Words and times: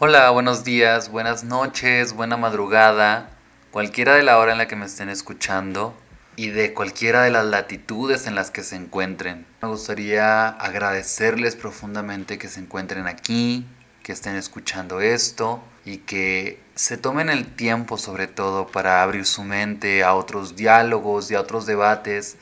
Hola, 0.00 0.30
buenos 0.30 0.62
días, 0.62 1.10
buenas 1.10 1.42
noches, 1.42 2.12
buena 2.12 2.36
madrugada, 2.36 3.30
cualquiera 3.72 4.14
de 4.14 4.22
la 4.22 4.38
hora 4.38 4.52
en 4.52 4.58
la 4.58 4.68
que 4.68 4.76
me 4.76 4.86
estén 4.86 5.08
escuchando 5.08 5.92
y 6.36 6.50
de 6.50 6.72
cualquiera 6.72 7.22
de 7.22 7.32
las 7.32 7.44
latitudes 7.44 8.28
en 8.28 8.36
las 8.36 8.52
que 8.52 8.62
se 8.62 8.76
encuentren. 8.76 9.44
Me 9.60 9.66
gustaría 9.66 10.50
agradecerles 10.50 11.56
profundamente 11.56 12.38
que 12.38 12.46
se 12.46 12.60
encuentren 12.60 13.08
aquí, 13.08 13.66
que 14.04 14.12
estén 14.12 14.36
escuchando 14.36 15.00
esto 15.00 15.64
y 15.84 15.96
que 15.96 16.60
se 16.76 16.96
tomen 16.96 17.28
el 17.28 17.56
tiempo 17.56 17.98
sobre 17.98 18.28
todo 18.28 18.68
para 18.68 19.02
abrir 19.02 19.26
su 19.26 19.42
mente 19.42 20.04
a 20.04 20.14
otros 20.14 20.54
diálogos 20.54 21.28
y 21.32 21.34
a 21.34 21.40
otros 21.40 21.66
debates 21.66 22.36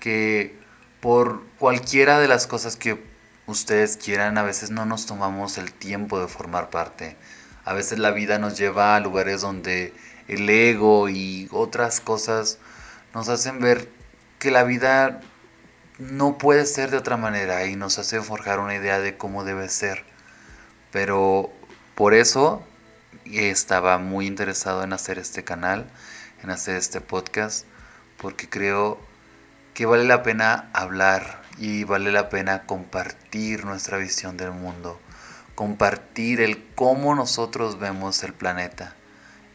que 0.00 0.58
por 0.98 1.44
cualquiera 1.60 2.18
de 2.18 2.26
las 2.26 2.48
cosas 2.48 2.74
que 2.74 3.00
ustedes 3.46 3.96
quieran, 3.96 4.38
a 4.38 4.42
veces 4.42 4.70
no 4.70 4.84
nos 4.84 5.06
tomamos 5.06 5.58
el 5.58 5.72
tiempo 5.72 6.20
de 6.20 6.28
formar 6.28 6.70
parte. 6.70 7.16
A 7.64 7.72
veces 7.72 7.98
la 7.98 8.10
vida 8.10 8.38
nos 8.38 8.56
lleva 8.58 8.96
a 8.96 9.00
lugares 9.00 9.40
donde 9.40 9.92
el 10.28 10.48
ego 10.48 11.08
y 11.08 11.48
otras 11.52 12.00
cosas 12.00 12.58
nos 13.14 13.28
hacen 13.28 13.60
ver 13.60 13.88
que 14.38 14.50
la 14.50 14.64
vida 14.64 15.20
no 15.98 16.38
puede 16.38 16.66
ser 16.66 16.90
de 16.90 16.98
otra 16.98 17.16
manera 17.16 17.66
y 17.66 17.76
nos 17.76 17.98
hace 17.98 18.20
forjar 18.20 18.60
una 18.60 18.74
idea 18.74 18.98
de 19.00 19.16
cómo 19.16 19.44
debe 19.44 19.68
ser. 19.68 20.04
Pero 20.92 21.50
por 21.94 22.14
eso 22.14 22.62
estaba 23.24 23.98
muy 23.98 24.26
interesado 24.26 24.84
en 24.84 24.92
hacer 24.92 25.18
este 25.18 25.44
canal, 25.44 25.90
en 26.42 26.50
hacer 26.50 26.76
este 26.76 27.00
podcast, 27.00 27.66
porque 28.18 28.48
creo 28.48 29.00
que 29.74 29.86
vale 29.86 30.04
la 30.04 30.22
pena 30.22 30.70
hablar 30.72 31.45
y 31.58 31.84
vale 31.84 32.12
la 32.12 32.28
pena 32.28 32.66
compartir 32.66 33.64
nuestra 33.64 33.98
visión 33.98 34.36
del 34.36 34.52
mundo, 34.52 35.00
compartir 35.54 36.40
el 36.40 36.64
cómo 36.74 37.14
nosotros 37.14 37.78
vemos 37.78 38.22
el 38.22 38.34
planeta 38.34 38.94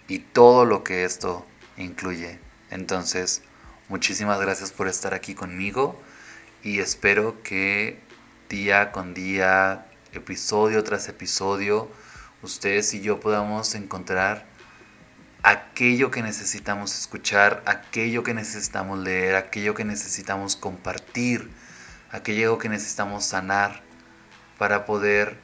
y 0.08 0.20
todo 0.20 0.66
lo 0.66 0.84
que 0.84 1.06
esto 1.06 1.46
incluye. 1.78 2.40
Entonces, 2.70 3.44
muchísimas 3.90 4.40
gracias 4.40 4.72
por 4.72 4.88
estar 4.88 5.14
aquí 5.14 5.36
conmigo 5.36 6.00
y 6.64 6.80
espero 6.80 7.42
que 7.44 8.00
día 8.50 8.92
con 8.92 9.14
día, 9.14 9.86
episodio 10.12 10.84
tras 10.84 11.08
episodio, 11.08 11.90
ustedes 12.42 12.94
y 12.94 13.02
yo 13.02 13.20
podamos 13.20 13.76
encontrar 13.76 14.46
aquello 15.44 16.12
que 16.12 16.22
necesitamos 16.22 16.98
escuchar, 16.98 17.64
aquello 17.66 18.24
que 18.24 18.34
necesitamos 18.34 19.00
leer, 19.00 19.36
aquello 19.36 19.74
que 19.74 19.86
necesitamos 19.86 20.56
compartir 20.56 21.50
aquello 22.12 22.58
que 22.58 22.70
necesitamos 22.70 23.26
sanar 23.26 23.82
para 24.58 24.86
poder 24.86 25.38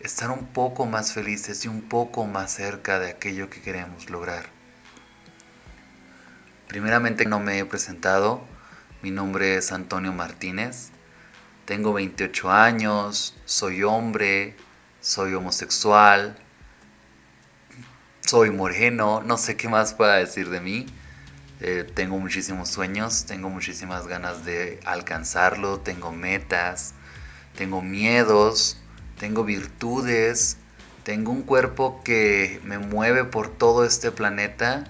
estar 0.00 0.30
un 0.30 0.46
poco 0.46 0.86
más 0.86 1.12
felices 1.12 1.64
y 1.64 1.68
un 1.68 1.82
poco 1.82 2.26
más 2.26 2.52
cerca 2.52 2.98
de 2.98 3.10
aquello 3.10 3.50
que 3.50 3.60
queremos 3.60 4.10
lograr. 4.10 4.46
Primeramente 6.68 7.26
no 7.26 7.38
me 7.38 7.58
he 7.58 7.64
presentado, 7.64 8.44
mi 9.02 9.10
nombre 9.10 9.56
es 9.56 9.72
Antonio 9.72 10.12
Martínez, 10.12 10.90
tengo 11.64 11.92
28 11.92 12.50
años, 12.50 13.36
soy 13.44 13.82
hombre, 13.82 14.56
soy 15.00 15.34
homosexual, 15.34 16.36
soy 18.20 18.50
moreno, 18.50 19.22
no 19.24 19.36
sé 19.36 19.56
qué 19.56 19.68
más 19.68 19.94
pueda 19.94 20.16
decir 20.16 20.50
de 20.50 20.60
mí. 20.60 20.86
Eh, 21.60 21.90
tengo 21.94 22.18
muchísimos 22.18 22.68
sueños, 22.68 23.24
tengo 23.24 23.48
muchísimas 23.48 24.06
ganas 24.06 24.44
de 24.44 24.78
alcanzarlo, 24.84 25.80
tengo 25.80 26.12
metas, 26.12 26.92
tengo 27.56 27.80
miedos, 27.80 28.76
tengo 29.18 29.42
virtudes, 29.42 30.58
tengo 31.02 31.32
un 31.32 31.42
cuerpo 31.42 32.02
que 32.04 32.60
me 32.62 32.78
mueve 32.78 33.24
por 33.24 33.48
todo 33.48 33.86
este 33.86 34.10
planeta, 34.10 34.84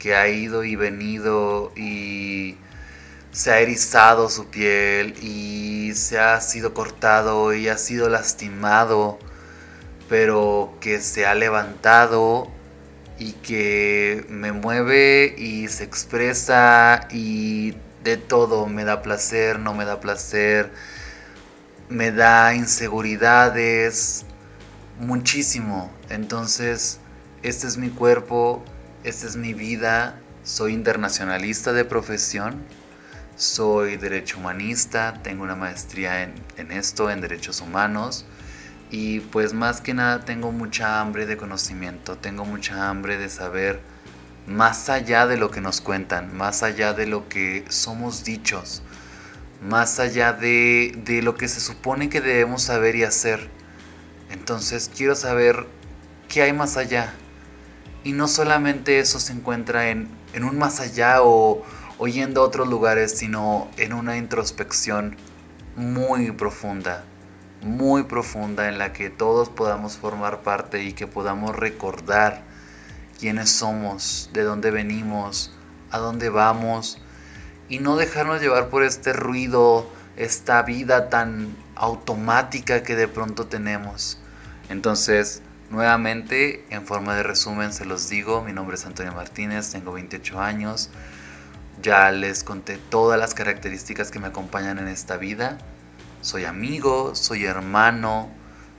que 0.00 0.16
ha 0.16 0.28
ido 0.28 0.64
y 0.64 0.74
venido 0.74 1.72
y 1.76 2.56
se 3.30 3.52
ha 3.52 3.60
erizado 3.60 4.28
su 4.28 4.46
piel 4.46 5.14
y 5.22 5.92
se 5.94 6.18
ha 6.18 6.40
sido 6.40 6.74
cortado 6.74 7.54
y 7.54 7.68
ha 7.68 7.78
sido 7.78 8.08
lastimado, 8.08 9.20
pero 10.08 10.76
que 10.80 11.00
se 11.00 11.26
ha 11.26 11.36
levantado 11.36 12.50
y 13.18 13.32
que 13.32 14.24
me 14.28 14.52
mueve 14.52 15.34
y 15.36 15.68
se 15.68 15.84
expresa 15.84 17.08
y 17.10 17.74
de 18.04 18.16
todo, 18.16 18.66
me 18.66 18.84
da 18.84 19.02
placer, 19.02 19.58
no 19.58 19.74
me 19.74 19.84
da 19.84 20.00
placer, 20.00 20.70
me 21.88 22.12
da 22.12 22.54
inseguridades, 22.54 24.24
muchísimo. 25.00 25.90
Entonces, 26.08 27.00
este 27.42 27.66
es 27.66 27.76
mi 27.76 27.90
cuerpo, 27.90 28.64
esta 29.04 29.26
es 29.26 29.36
mi 29.36 29.52
vida, 29.52 30.20
soy 30.44 30.72
internacionalista 30.72 31.72
de 31.72 31.84
profesión, 31.84 32.62
soy 33.36 33.96
derecho 33.96 34.38
humanista, 34.38 35.20
tengo 35.22 35.42
una 35.42 35.56
maestría 35.56 36.22
en, 36.22 36.34
en 36.56 36.72
esto, 36.72 37.10
en 37.10 37.20
derechos 37.20 37.60
humanos 37.60 38.26
y 38.90 39.20
pues 39.20 39.52
más 39.52 39.80
que 39.80 39.94
nada 39.94 40.24
tengo 40.24 40.52
mucha 40.52 41.00
hambre 41.00 41.26
de 41.26 41.36
conocimiento, 41.36 42.16
tengo 42.16 42.44
mucha 42.44 42.88
hambre 42.88 43.18
de 43.18 43.28
saber 43.28 43.80
más 44.46 44.88
allá 44.88 45.26
de 45.26 45.36
lo 45.36 45.50
que 45.50 45.60
nos 45.60 45.80
cuentan, 45.80 46.34
más 46.36 46.62
allá 46.62 46.94
de 46.94 47.06
lo 47.06 47.28
que 47.28 47.64
somos 47.68 48.24
dichos, 48.24 48.82
más 49.62 50.00
allá 50.00 50.32
de, 50.32 50.98
de 51.04 51.20
lo 51.20 51.34
que 51.34 51.48
se 51.48 51.60
supone 51.60 52.08
que 52.08 52.22
debemos 52.22 52.62
saber 52.62 52.96
y 52.96 53.04
hacer. 53.04 53.50
Entonces 54.30 54.90
quiero 54.94 55.14
saber 55.14 55.66
qué 56.28 56.42
hay 56.42 56.52
más 56.54 56.76
allá. 56.78 57.12
Y 58.04 58.12
no 58.12 58.26
solamente 58.26 59.00
eso 59.00 59.20
se 59.20 59.34
encuentra 59.34 59.90
en, 59.90 60.08
en 60.32 60.44
un 60.44 60.56
más 60.56 60.80
allá 60.80 61.22
o, 61.22 61.62
o 61.98 62.08
yendo 62.08 62.40
a 62.40 62.44
otros 62.44 62.68
lugares, 62.68 63.18
sino 63.18 63.68
en 63.76 63.92
una 63.92 64.16
introspección 64.16 65.16
muy 65.76 66.30
profunda 66.30 67.04
muy 67.62 68.04
profunda 68.04 68.68
en 68.68 68.78
la 68.78 68.92
que 68.92 69.10
todos 69.10 69.48
podamos 69.48 69.96
formar 69.96 70.42
parte 70.42 70.82
y 70.82 70.92
que 70.92 71.06
podamos 71.06 71.56
recordar 71.56 72.42
quiénes 73.18 73.50
somos, 73.50 74.30
de 74.32 74.42
dónde 74.42 74.70
venimos, 74.70 75.52
a 75.90 75.98
dónde 75.98 76.28
vamos 76.28 77.00
y 77.68 77.80
no 77.80 77.96
dejarnos 77.96 78.40
llevar 78.40 78.68
por 78.68 78.82
este 78.82 79.12
ruido, 79.12 79.90
esta 80.16 80.62
vida 80.62 81.08
tan 81.10 81.56
automática 81.74 82.82
que 82.82 82.96
de 82.96 83.08
pronto 83.08 83.46
tenemos. 83.46 84.18
Entonces, 84.68 85.42
nuevamente, 85.70 86.64
en 86.70 86.86
forma 86.86 87.16
de 87.16 87.22
resumen, 87.22 87.72
se 87.72 87.84
los 87.84 88.08
digo, 88.08 88.42
mi 88.42 88.52
nombre 88.52 88.76
es 88.76 88.86
Antonio 88.86 89.12
Martínez, 89.12 89.70
tengo 89.70 89.92
28 89.92 90.40
años, 90.40 90.90
ya 91.82 92.10
les 92.10 92.44
conté 92.44 92.76
todas 92.76 93.18
las 93.18 93.34
características 93.34 94.10
que 94.10 94.18
me 94.18 94.28
acompañan 94.28 94.78
en 94.78 94.88
esta 94.88 95.16
vida 95.16 95.58
soy 96.20 96.44
amigo, 96.44 97.14
soy 97.14 97.44
hermano, 97.44 98.30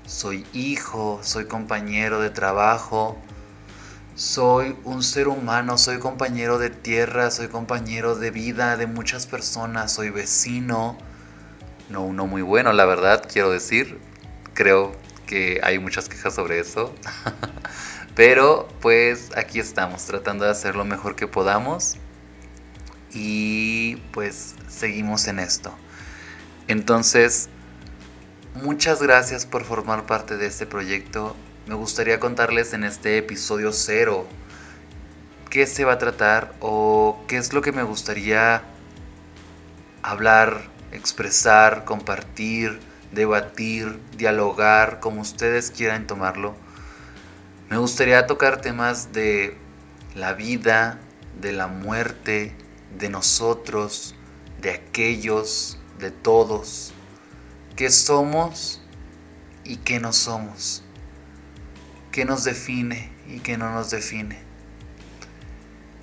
soy 0.06 0.46
hijo, 0.54 1.20
soy 1.24 1.46
compañero 1.46 2.20
de 2.20 2.30
trabajo, 2.30 3.18
soy 4.16 4.76
un 4.84 5.02
ser 5.02 5.30
humano, 5.30 5.78
soy 5.78 6.00
compañero 6.00 6.58
de 6.58 6.70
tierra, 6.70 7.32
soy 7.32 7.48
compañero 7.48 8.16
de 8.16 8.32
vida 8.32 8.76
de 8.76 8.86
muchas 8.86 9.28
personas, 9.28 9.94
soy 9.94 10.10
vecino. 10.10 10.98
No 11.90 12.02
uno 12.02 12.28
muy 12.28 12.42
bueno, 12.42 12.74
la 12.74 12.86
verdad, 12.86 13.24
quiero 13.32 13.50
decir. 13.50 13.98
Creo 14.54 14.92
que 15.26 15.62
hay 15.64 15.80
muchas 15.80 16.10
quejas 16.10 16.36
sobre 16.36 16.60
eso. 16.60 16.94
Pero 18.16 18.68
pues 18.82 19.30
aquí 19.38 19.60
estamos, 19.60 20.04
tratando 20.06 20.44
de 20.44 20.52
hacer 20.52 20.76
lo 20.76 20.84
mejor 20.84 21.16
que 21.16 21.28
podamos. 21.28 21.96
Y 23.14 23.96
pues 24.12 24.56
seguimos 24.68 25.28
en 25.28 25.40
esto. 25.40 25.74
Entonces, 26.70 27.50
muchas 28.54 29.02
gracias 29.02 29.48
por 29.48 29.64
formar 29.64 30.06
parte 30.06 30.38
de 30.38 30.46
este 30.46 30.68
proyecto. 30.68 31.36
Me 31.66 31.74
gustaría 31.74 32.20
contarles 32.20 32.74
en 32.74 32.84
este 32.84 33.18
episodio 33.18 33.74
cero 33.74 34.28
qué 35.50 35.66
se 35.66 35.84
va 35.84 35.94
a 35.94 35.98
tratar 35.98 36.54
o 36.60 37.24
qué 37.28 37.38
es 37.38 37.54
lo 37.54 37.64
que 37.64 37.72
me 37.72 37.82
gustaría 37.82 38.62
hablar, 40.04 40.62
expresar, 40.92 41.86
compartir, 41.86 42.80
debatir, 43.12 44.00
dialogar, 44.16 45.00
como 45.00 45.22
ustedes 45.22 45.72
quieran 45.72 46.06
tomarlo. 46.06 46.56
Me 47.72 47.78
gustaría 47.78 48.28
tocar 48.28 48.62
temas 48.62 49.12
de 49.12 49.58
la 50.14 50.34
vida, 50.34 51.00
de 51.42 51.52
la 51.52 51.66
muerte, 51.66 52.56
de 52.96 53.10
nosotros, 53.10 54.14
de 54.62 54.70
aquellos, 54.70 55.79
de 56.00 56.12
todos, 56.12 56.92
qué 57.76 57.92
somos 57.92 58.82
y 59.64 59.78
qué 59.78 60.00
no 60.00 60.14
somos, 60.14 60.84
qué 62.12 62.26
nos 62.26 62.44
define 62.44 63.12
y 63.28 63.40
qué 63.40 63.58
no 63.58 63.72
nos 63.72 63.92
define. 63.92 64.40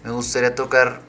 Me 0.05 0.13
gustaría 0.13 0.55
tocar 0.55 1.03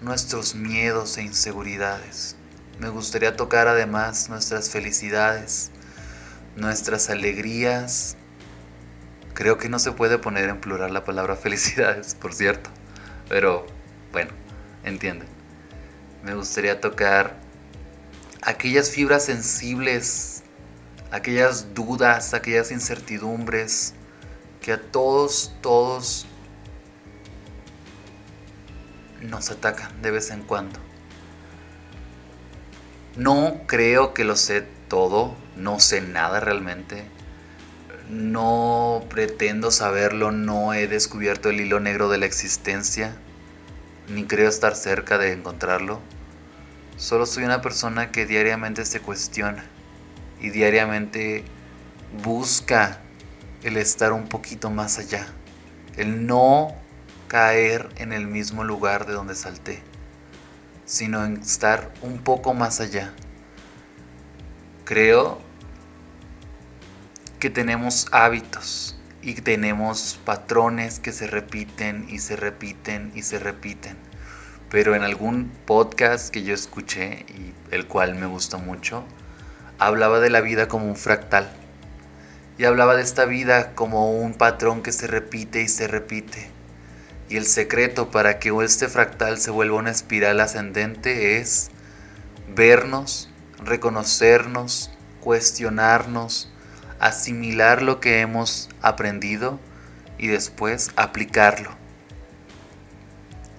nuestros 0.00 0.54
miedos 0.54 1.18
e 1.18 1.22
inseguridades. 1.22 2.36
Me 2.78 2.88
gustaría 2.88 3.36
tocar 3.36 3.66
además 3.66 4.28
nuestras 4.28 4.70
felicidades, 4.70 5.70
nuestras 6.56 7.10
alegrías 7.10 8.16
Creo 9.34 9.58
que 9.58 9.68
no 9.68 9.80
se 9.80 9.90
puede 9.90 10.18
poner 10.18 10.48
en 10.48 10.60
plural 10.60 10.94
la 10.94 11.04
palabra 11.04 11.34
felicidades, 11.44 12.14
por 12.14 12.32
cierto. 12.32 12.70
Pero 13.28 13.66
bueno, 14.12 14.30
entienden. 14.84 15.28
Me 16.22 16.34
gustaría 16.34 16.80
tocar 16.80 17.34
aquellas 18.44 18.90
fibras 18.90 19.24
sensibles, 19.24 20.42
aquellas 21.10 21.74
dudas, 21.74 22.34
aquellas 22.34 22.70
incertidumbres 22.70 23.94
que 24.60 24.72
a 24.72 24.80
todos, 24.80 25.52
todos 25.62 26.26
nos 29.22 29.50
atacan 29.50 30.02
de 30.02 30.10
vez 30.10 30.30
en 30.30 30.42
cuando. 30.42 30.78
No 33.16 33.62
creo 33.66 34.12
que 34.12 34.24
lo 34.24 34.36
sé 34.36 34.66
todo, 34.88 35.34
no 35.56 35.80
sé 35.80 36.02
nada 36.02 36.40
realmente. 36.40 37.06
No 38.10 39.04
pretendo 39.08 39.70
saberlo, 39.70 40.30
no 40.30 40.74
he 40.74 40.86
descubierto 40.88 41.48
el 41.48 41.60
hilo 41.60 41.80
negro 41.80 42.10
de 42.10 42.18
la 42.18 42.26
existencia, 42.26 43.16
ni 44.08 44.24
creo 44.24 44.48
estar 44.48 44.74
cerca 44.74 45.16
de 45.16 45.32
encontrarlo. 45.32 46.00
Solo 46.96 47.26
soy 47.26 47.44
una 47.44 47.60
persona 47.60 48.10
que 48.10 48.26
diariamente 48.26 48.84
se 48.84 49.00
cuestiona 49.00 49.64
y 50.40 50.50
diariamente 50.50 51.44
busca 52.22 53.00
el 53.62 53.76
estar 53.76 54.12
un 54.12 54.28
poquito 54.28 54.70
más 54.70 54.98
allá, 54.98 55.26
el 55.96 56.26
no 56.26 56.74
caer 57.28 57.88
en 57.96 58.12
el 58.12 58.26
mismo 58.26 58.64
lugar 58.64 59.06
de 59.06 59.14
donde 59.14 59.34
salté 59.34 59.82
sino 60.84 61.24
en 61.24 61.38
estar 61.38 61.92
un 62.02 62.18
poco 62.18 62.54
más 62.54 62.80
allá. 62.80 63.12
Creo 64.84 65.38
que 67.38 67.50
tenemos 67.50 68.06
hábitos 68.12 68.98
y 69.22 69.34
tenemos 69.34 70.18
patrones 70.24 71.00
que 71.00 71.12
se 71.12 71.26
repiten 71.26 72.06
y 72.08 72.18
se 72.18 72.36
repiten 72.36 73.12
y 73.14 73.22
se 73.22 73.38
repiten. 73.38 73.96
Pero 74.74 74.96
en 74.96 75.04
algún 75.04 75.52
podcast 75.66 76.30
que 76.30 76.42
yo 76.42 76.52
escuché 76.52 77.26
y 77.28 77.54
el 77.70 77.86
cual 77.86 78.16
me 78.16 78.26
gustó 78.26 78.58
mucho, 78.58 79.04
hablaba 79.78 80.18
de 80.18 80.30
la 80.30 80.40
vida 80.40 80.66
como 80.66 80.86
un 80.86 80.96
fractal. 80.96 81.48
Y 82.58 82.64
hablaba 82.64 82.96
de 82.96 83.02
esta 83.02 83.24
vida 83.24 83.76
como 83.76 84.10
un 84.10 84.34
patrón 84.34 84.82
que 84.82 84.90
se 84.90 85.06
repite 85.06 85.62
y 85.62 85.68
se 85.68 85.86
repite. 85.86 86.50
Y 87.28 87.36
el 87.36 87.46
secreto 87.46 88.10
para 88.10 88.40
que 88.40 88.52
este 88.64 88.88
fractal 88.88 89.38
se 89.38 89.52
vuelva 89.52 89.78
una 89.78 89.92
espiral 89.92 90.40
ascendente 90.40 91.38
es 91.38 91.70
vernos, 92.52 93.30
reconocernos, 93.64 94.90
cuestionarnos, 95.20 96.52
asimilar 96.98 97.80
lo 97.80 98.00
que 98.00 98.22
hemos 98.22 98.68
aprendido 98.82 99.60
y 100.18 100.26
después 100.26 100.90
aplicarlo. 100.96 101.70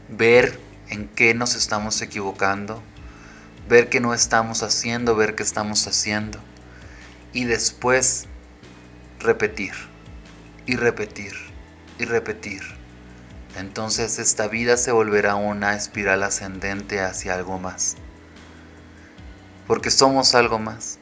Ver 0.09 0.64
en 0.89 1.07
qué 1.07 1.33
nos 1.33 1.55
estamos 1.55 2.01
equivocando, 2.01 2.81
ver 3.67 3.89
qué 3.89 3.99
no 3.99 4.13
estamos 4.13 4.63
haciendo, 4.63 5.15
ver 5.15 5.35
qué 5.35 5.43
estamos 5.43 5.87
haciendo 5.87 6.39
y 7.33 7.45
después 7.45 8.25
repetir 9.19 9.73
y 10.65 10.75
repetir 10.75 11.33
y 11.97 12.05
repetir 12.05 12.61
entonces 13.55 14.19
esta 14.19 14.49
vida 14.49 14.75
se 14.75 14.91
volverá 14.91 15.35
una 15.35 15.75
espiral 15.75 16.23
ascendente 16.23 16.99
hacia 16.99 17.35
algo 17.35 17.57
más. 17.57 17.95
Porque 19.65 19.91
somos 19.91 20.35
algo 20.35 20.59
más. 20.59 20.99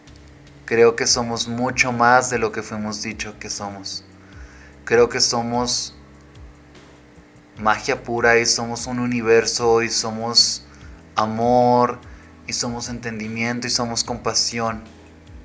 Creo 0.66 0.96
que 0.96 1.08
somos 1.08 1.48
mucho 1.48 1.92
más 1.92 2.30
de 2.30 2.38
lo 2.38 2.52
que 2.52 2.62
fuimos 2.62 3.02
dicho 3.02 3.40
que 3.40 3.50
somos. 3.50 4.06
Creo 4.86 5.10
que 5.10 5.20
somos 5.20 5.96
magia 7.58 8.04
pura 8.04 8.38
y 8.40 8.46
somos 8.46 8.88
un 8.88 9.00
universo 9.00 9.84
y 9.84 9.90
somos 9.90 10.66
amor 11.16 12.00
y 12.48 12.54
somos 12.54 12.90
entendimiento 12.90 13.68
y 13.68 13.70
somos 13.70 14.04
compasión, 14.04 14.84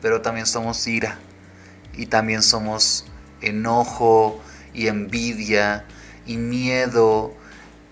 pero 0.00 0.22
también 0.22 0.46
somos 0.46 0.86
ira 0.86 1.18
y 1.92 2.06
también 2.06 2.42
somos 2.42 3.06
enojo 3.40 4.40
y 4.72 4.86
envidia 4.86 5.84
y 6.26 6.36
miedo 6.36 7.34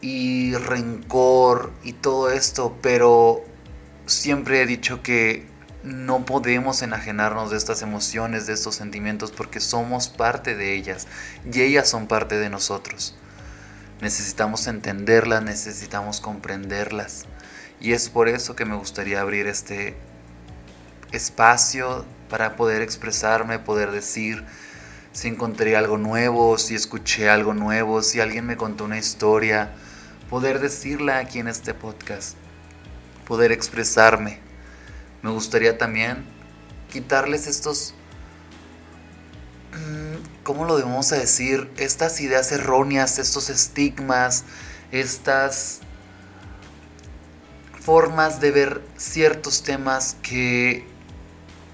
y 0.00 0.54
rencor 0.54 1.72
y 1.82 1.92
todo 1.92 2.30
esto, 2.30 2.76
pero 2.82 3.44
siempre 4.06 4.62
he 4.62 4.66
dicho 4.66 5.02
que 5.02 5.46
no 5.82 6.24
podemos 6.24 6.82
enajenarnos 6.82 7.50
de 7.50 7.56
estas 7.56 7.82
emociones, 7.82 8.46
de 8.46 8.54
estos 8.54 8.74
sentimientos, 8.74 9.30
porque 9.30 9.60
somos 9.60 10.08
parte 10.08 10.56
de 10.56 10.74
ellas 10.74 11.06
y 11.50 11.60
ellas 11.60 11.88
son 11.88 12.06
parte 12.06 12.36
de 12.36 12.50
nosotros. 12.50 13.16
Necesitamos 14.00 14.66
entenderlas, 14.66 15.42
necesitamos 15.42 16.20
comprenderlas. 16.20 17.24
Y 17.80 17.92
es 17.92 18.08
por 18.08 18.28
eso 18.28 18.56
que 18.56 18.64
me 18.64 18.76
gustaría 18.76 19.20
abrir 19.20 19.46
este 19.46 19.96
espacio 21.12 22.04
para 22.28 22.56
poder 22.56 22.82
expresarme, 22.82 23.58
poder 23.58 23.90
decir 23.90 24.44
si 25.12 25.28
encontré 25.28 25.76
algo 25.76 25.96
nuevo, 25.96 26.58
si 26.58 26.74
escuché 26.74 27.30
algo 27.30 27.54
nuevo, 27.54 28.02
si 28.02 28.20
alguien 28.20 28.44
me 28.44 28.58
contó 28.58 28.84
una 28.84 28.98
historia, 28.98 29.72
poder 30.28 30.60
decirla 30.60 31.18
aquí 31.18 31.38
en 31.38 31.48
este 31.48 31.72
podcast, 31.72 32.36
poder 33.26 33.50
expresarme. 33.50 34.40
Me 35.22 35.30
gustaría 35.30 35.78
también 35.78 36.26
quitarles 36.92 37.46
estos, 37.46 37.94
¿cómo 40.42 40.64
lo 40.64 40.76
debemos 40.76 41.10
decir? 41.10 41.70
Estas 41.76 42.20
ideas 42.20 42.52
erróneas, 42.52 43.18
estos 43.18 43.50
estigmas, 43.50 44.44
estas 44.92 45.80
formas 47.80 48.40
de 48.40 48.50
ver 48.50 48.82
ciertos 48.96 49.62
temas 49.62 50.16
que 50.22 50.86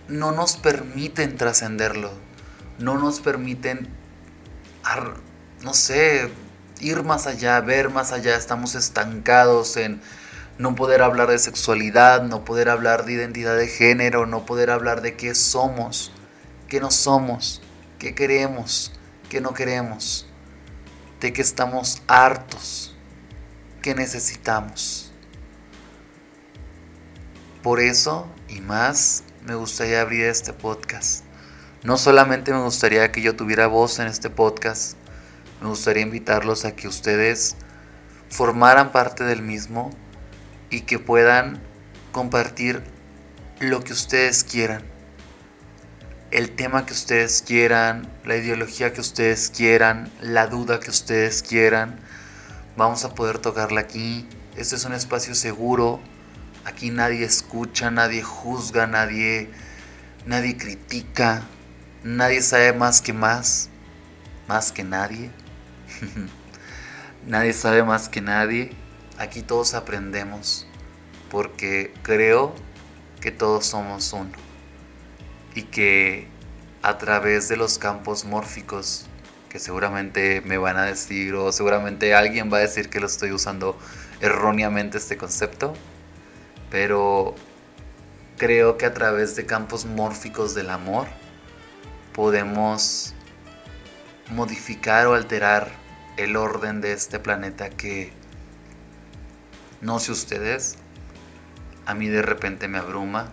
no 0.09 0.33
nos 0.33 0.57
permiten 0.57 1.37
trascenderlo 1.37 2.23
no 2.83 2.99
nos 2.99 3.21
permiten, 3.21 3.89
no 5.63 5.75
sé, 5.75 6.31
ir 6.81 7.03
más 7.03 7.27
allá, 7.27 7.61
ver 7.61 7.91
más 7.91 8.13
allá. 8.13 8.37
Estamos 8.37 8.75
estancados 8.75 9.77
en 9.77 10.01
no 10.59 10.75
poder 10.75 11.03
hablar 11.03 11.31
de 11.31 11.39
sexualidad, 11.39 12.23
no 12.23 12.45
poder 12.45 12.69
hablar 12.69 13.05
de 13.05 13.13
identidad 13.13 13.57
de 13.57 13.69
género, 13.69 14.27
no 14.27 14.45
poder 14.45 14.71
hablar 14.71 15.01
de 15.01 15.17
qué 15.17 15.35
somos, 15.35 16.13
qué 16.69 16.81
no 16.81 16.91
somos, 16.91 17.63
qué 18.03 18.15
queremos, 18.15 18.91
qué 19.31 19.41
no 19.41 19.55
queremos, 19.55 20.27
de 21.21 21.33
qué 21.33 21.41
estamos 21.41 22.03
hartos, 22.09 22.97
qué 23.81 23.95
necesitamos. 23.95 25.13
Por 27.63 27.79
eso 27.79 28.27
y 28.49 28.61
más 28.61 29.23
me 29.47 29.55
gustaría 29.55 30.01
abrir 30.01 30.25
este 30.25 30.53
podcast 30.53 31.25
no 31.85 31.97
solamente 31.97 32.53
me 32.53 32.61
gustaría 32.61 33.11
que 33.11 33.23
yo 33.23 33.35
tuviera 33.35 33.67
voz 33.67 33.99
en 33.99 34.07
este 34.07 34.31
podcast, 34.31 34.97
me 35.61 35.69
gustaría 35.69 36.03
invitarlos 36.03 36.65
a 36.65 36.77
que 36.77 36.87
ustedes 36.87 37.57
formaran 38.29 38.93
parte 38.93 39.25
del 39.25 39.43
mismo 39.43 39.91
y 40.71 40.83
que 40.83 41.01
puedan 41.01 41.61
compartir 42.13 42.85
lo 43.59 43.83
que 43.83 43.93
ustedes 43.93 44.45
quieran. 44.45 44.92
El 46.33 46.53
tema 46.53 46.87
que 46.87 46.95
ustedes 46.95 47.43
quieran, 47.47 48.11
la 48.25 48.37
ideología 48.37 48.95
que 48.95 49.03
ustedes 49.03 49.53
quieran, 49.55 50.11
la 50.23 50.47
duda 50.47 50.81
que 50.81 50.89
ustedes 50.89 51.43
quieran. 51.43 52.01
Vamos 52.75 53.05
a 53.05 53.15
poder 53.15 53.39
tocarla 53.39 53.83
aquí. 53.83 54.27
Este 54.57 54.77
es 54.77 54.87
un 54.87 54.95
espacio 54.95 55.35
seguro. 55.35 56.01
Aquí 56.65 56.89
nadie 56.89 57.27
escucha, 57.27 57.91
nadie 57.91 58.23
juzga, 58.23 58.87
nadie, 58.87 59.51
nadie 60.25 60.57
critica. 60.57 61.43
Nadie 62.03 62.41
sabe 62.41 62.73
más 62.73 63.03
que 63.03 63.13
más, 63.13 63.69
más 64.49 64.73
que 64.73 64.85
nadie. 64.85 65.31
nadie 67.27 67.53
sabe 67.53 67.85
más 67.85 68.09
que 68.09 68.23
nadie. 68.23 68.73
Aquí 69.19 69.43
todos 69.43 69.75
aprendemos 69.75 70.67
porque 71.31 71.93
creo 72.03 72.55
que 73.21 73.31
todos 73.33 73.67
somos 73.67 74.15
uno 74.15 74.52
y 75.55 75.63
que 75.65 76.27
a 76.83 76.99
través 76.99 77.49
de 77.49 77.57
los 77.57 77.79
campos 77.79 78.25
mórficos 78.25 79.07
que 79.49 79.59
seguramente 79.59 80.41
me 80.41 80.57
van 80.57 80.79
a 80.79 80.85
decir 80.85 81.35
o 81.35 81.53
seguramente 81.53 82.15
alguien 82.15 82.51
va 82.53 82.57
a 82.57 82.61
decir 82.61 82.89
que 82.89 83.01
lo 83.01 83.07
estoy 83.07 83.33
usando 83.33 83.79
erróneamente 84.21 84.99
este 84.99 85.19
concepto, 85.19 85.75
pero 86.71 87.35
creo 88.39 88.79
que 88.79 88.87
a 88.87 88.95
través 88.95 89.37
de 89.37 89.45
campos 89.45 89.85
mórficos 89.85 90.55
del 90.55 90.71
amor 90.71 91.07
podemos 92.15 93.15
modificar 94.31 95.07
o 95.07 95.15
alterar 95.15 95.69
el 96.17 96.37
orden 96.37 96.81
de 96.81 96.93
este 96.93 97.19
planeta 97.19 97.69
que 97.69 98.13
no 99.83 99.99
sé 99.99 100.13
ustedes, 100.13 100.77
a 101.85 101.95
mí 101.95 102.09
de 102.09 102.23
repente 102.23 102.69
me 102.69 102.79
abruma, 102.79 103.33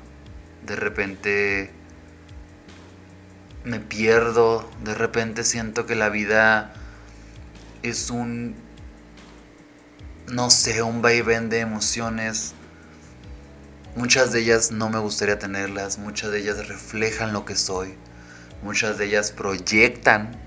de 0.66 0.76
repente 0.76 1.79
me 3.64 3.80
pierdo, 3.80 4.70
de 4.84 4.96
repente 4.96 5.44
siento 5.44 5.86
que 5.86 5.96
la 5.96 6.10
vida 6.10 6.74
es 7.84 8.10
un, 8.10 8.56
no 10.28 10.50
sé, 10.50 10.82
un 10.82 11.02
vaivén 11.02 11.50
de 11.50 11.60
emociones. 11.60 12.54
Muchas 13.96 14.32
de 14.32 14.42
ellas 14.42 14.72
no 14.72 14.90
me 14.90 15.00
gustaría 15.00 15.40
tenerlas, 15.40 15.98
muchas 15.98 16.32
de 16.32 16.40
ellas 16.40 16.68
reflejan 16.68 17.34
lo 17.34 17.44
que 17.44 17.56
soy, 17.56 17.96
muchas 18.64 18.98
de 18.98 19.06
ellas 19.06 19.32
proyectan 19.32 20.40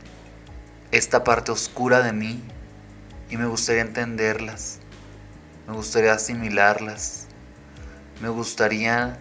esta 0.90 1.24
parte 1.24 1.52
oscura 1.52 2.02
de 2.02 2.12
mí 2.12 2.42
y 3.28 3.36
me 3.36 3.46
gustaría 3.46 3.82
entenderlas, 3.82 4.78
me 5.66 5.74
gustaría 5.74 6.12
asimilarlas, 6.12 7.26
me 8.22 8.28
gustaría 8.28 9.18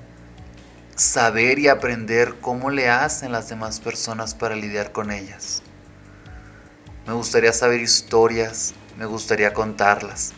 saber 0.95 1.59
y 1.59 1.67
aprender 1.67 2.35
cómo 2.41 2.69
le 2.69 2.89
hacen 2.89 3.31
las 3.31 3.49
demás 3.49 3.79
personas 3.79 4.35
para 4.35 4.55
lidiar 4.55 4.91
con 4.91 5.11
ellas. 5.11 5.63
Me 7.07 7.13
gustaría 7.13 7.53
saber 7.53 7.81
historias, 7.81 8.73
me 8.97 9.05
gustaría 9.05 9.53
contarlas. 9.53 10.33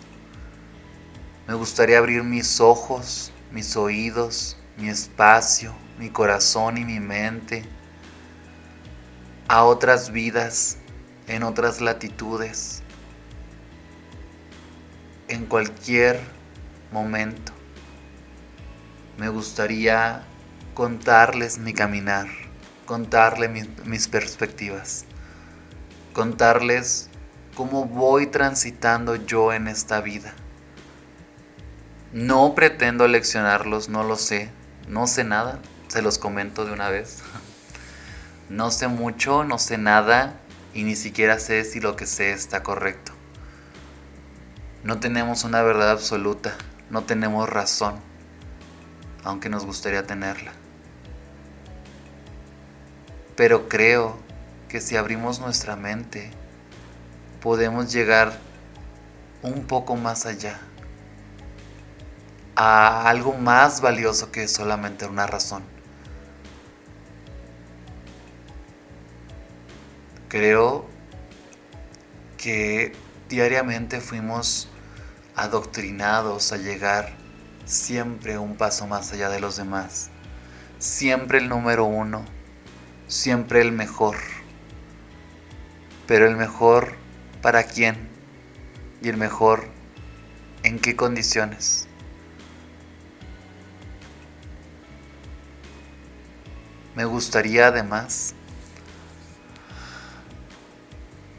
Me 1.48 1.53
gustaría 1.53 1.98
abrir 1.98 2.24
mis 2.24 2.62
ojos, 2.62 3.31
mis 3.51 3.75
oídos, 3.75 4.57
mi 4.77 4.89
espacio, 4.89 5.74
mi 6.00 6.10
corazón 6.10 6.77
y 6.77 6.86
mi 6.86 7.00
mente 7.00 7.63
a 9.48 9.65
otras 9.65 10.12
vidas, 10.12 10.77
en 11.27 11.43
otras 11.43 11.81
latitudes, 11.81 12.81
en 15.27 15.45
cualquier 15.45 16.19
momento. 16.91 17.51
Me 19.17 19.29
gustaría 19.29 20.24
contarles 20.73 21.59
mi 21.59 21.73
caminar, 21.73 22.27
contarles 22.85 23.67
mis, 23.85 24.07
perspectivas, 24.07 25.05
contarles 26.13 27.09
cómo 27.55 27.85
voy 27.85 28.27
transitando 28.27 29.15
yo 29.15 29.53
en 29.53 29.67
esta 29.67 30.01
vida. 30.01 30.33
No 32.11 32.55
pretendo 32.55 33.07
leccionarlos, 33.07 33.89
no 33.89 34.03
lo 34.03 34.15
sé, 34.15 34.49
no 34.87 35.05
sé 35.05 35.23
nada, 35.23 35.59
se 35.89 36.01
los 36.01 36.17
comento 36.17 36.65
de 36.65 36.73
una 36.73 36.89
vez. 36.89 37.19
No 38.49 38.69
sé 38.69 38.87
mucho, 38.87 39.45
no 39.45 39.57
sé 39.57 39.77
nada 39.77 40.35
y 40.73 40.83
ni 40.83 40.95
siquiera 40.95 41.39
sé 41.39 41.63
si 41.63 41.79
lo 41.79 41.95
que 41.95 42.05
sé 42.05 42.33
está 42.33 42.61
correcto. 42.61 43.13
No 44.83 44.99
tenemos 44.99 45.43
una 45.45 45.63
verdad 45.63 45.89
absoluta, 45.89 46.53
no 46.91 47.03
tenemos 47.03 47.49
razón, 47.49 47.95
aunque 49.23 49.49
nos 49.49 49.65
gustaría 49.65 50.05
tenerla. 50.05 50.51
Pero 53.35 53.67
creo 53.67 54.17
que 54.69 54.79
si 54.79 54.95
abrimos 54.95 55.39
nuestra 55.39 55.75
mente, 55.75 56.31
podemos 57.41 57.91
llegar 57.91 58.33
un 59.41 59.65
poco 59.65 59.95
más 59.95 60.25
allá, 60.25 60.59
a 62.55 63.09
algo 63.09 63.33
más 63.33 63.81
valioso 63.81 64.31
que 64.31 64.47
solamente 64.47 65.05
una 65.05 65.25
razón. 65.25 65.63
Creo 70.29 70.85
que 72.37 72.93
diariamente 73.29 73.99
fuimos 73.99 74.69
adoctrinados 75.35 76.51
a 76.51 76.57
llegar 76.57 77.13
siempre 77.65 78.37
un 78.37 78.55
paso 78.55 78.87
más 78.87 79.11
allá 79.11 79.29
de 79.29 79.39
los 79.39 79.57
demás, 79.57 80.09
siempre 80.79 81.39
el 81.39 81.49
número 81.49 81.85
uno 81.85 82.25
siempre 83.13 83.62
el 83.62 83.72
mejor. 83.72 84.17
Pero 86.08 86.27
el 86.27 86.36
mejor 86.36 86.96
para 87.41 87.63
quién 87.63 88.10
y 89.01 89.10
el 89.10 89.17
mejor 89.17 89.67
en 90.63 90.79
qué 90.79 90.96
condiciones. 90.96 91.88
Me 96.96 97.05
gustaría 97.05 97.67
además 97.67 98.34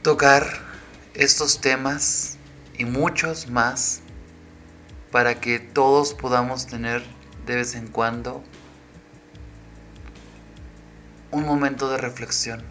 tocar 0.02 0.46
estos 1.14 1.60
temas 1.60 2.38
y 2.78 2.84
muchos 2.84 3.48
más 3.48 4.00
para 5.10 5.40
que 5.40 5.58
todos 5.58 6.14
podamos 6.14 6.66
tener 6.66 7.02
de 7.46 7.56
vez 7.56 7.74
en 7.74 7.88
cuando 7.88 8.44
un 11.34 11.44
momento 11.44 11.90
de 11.90 11.98
reflexión, 11.98 12.62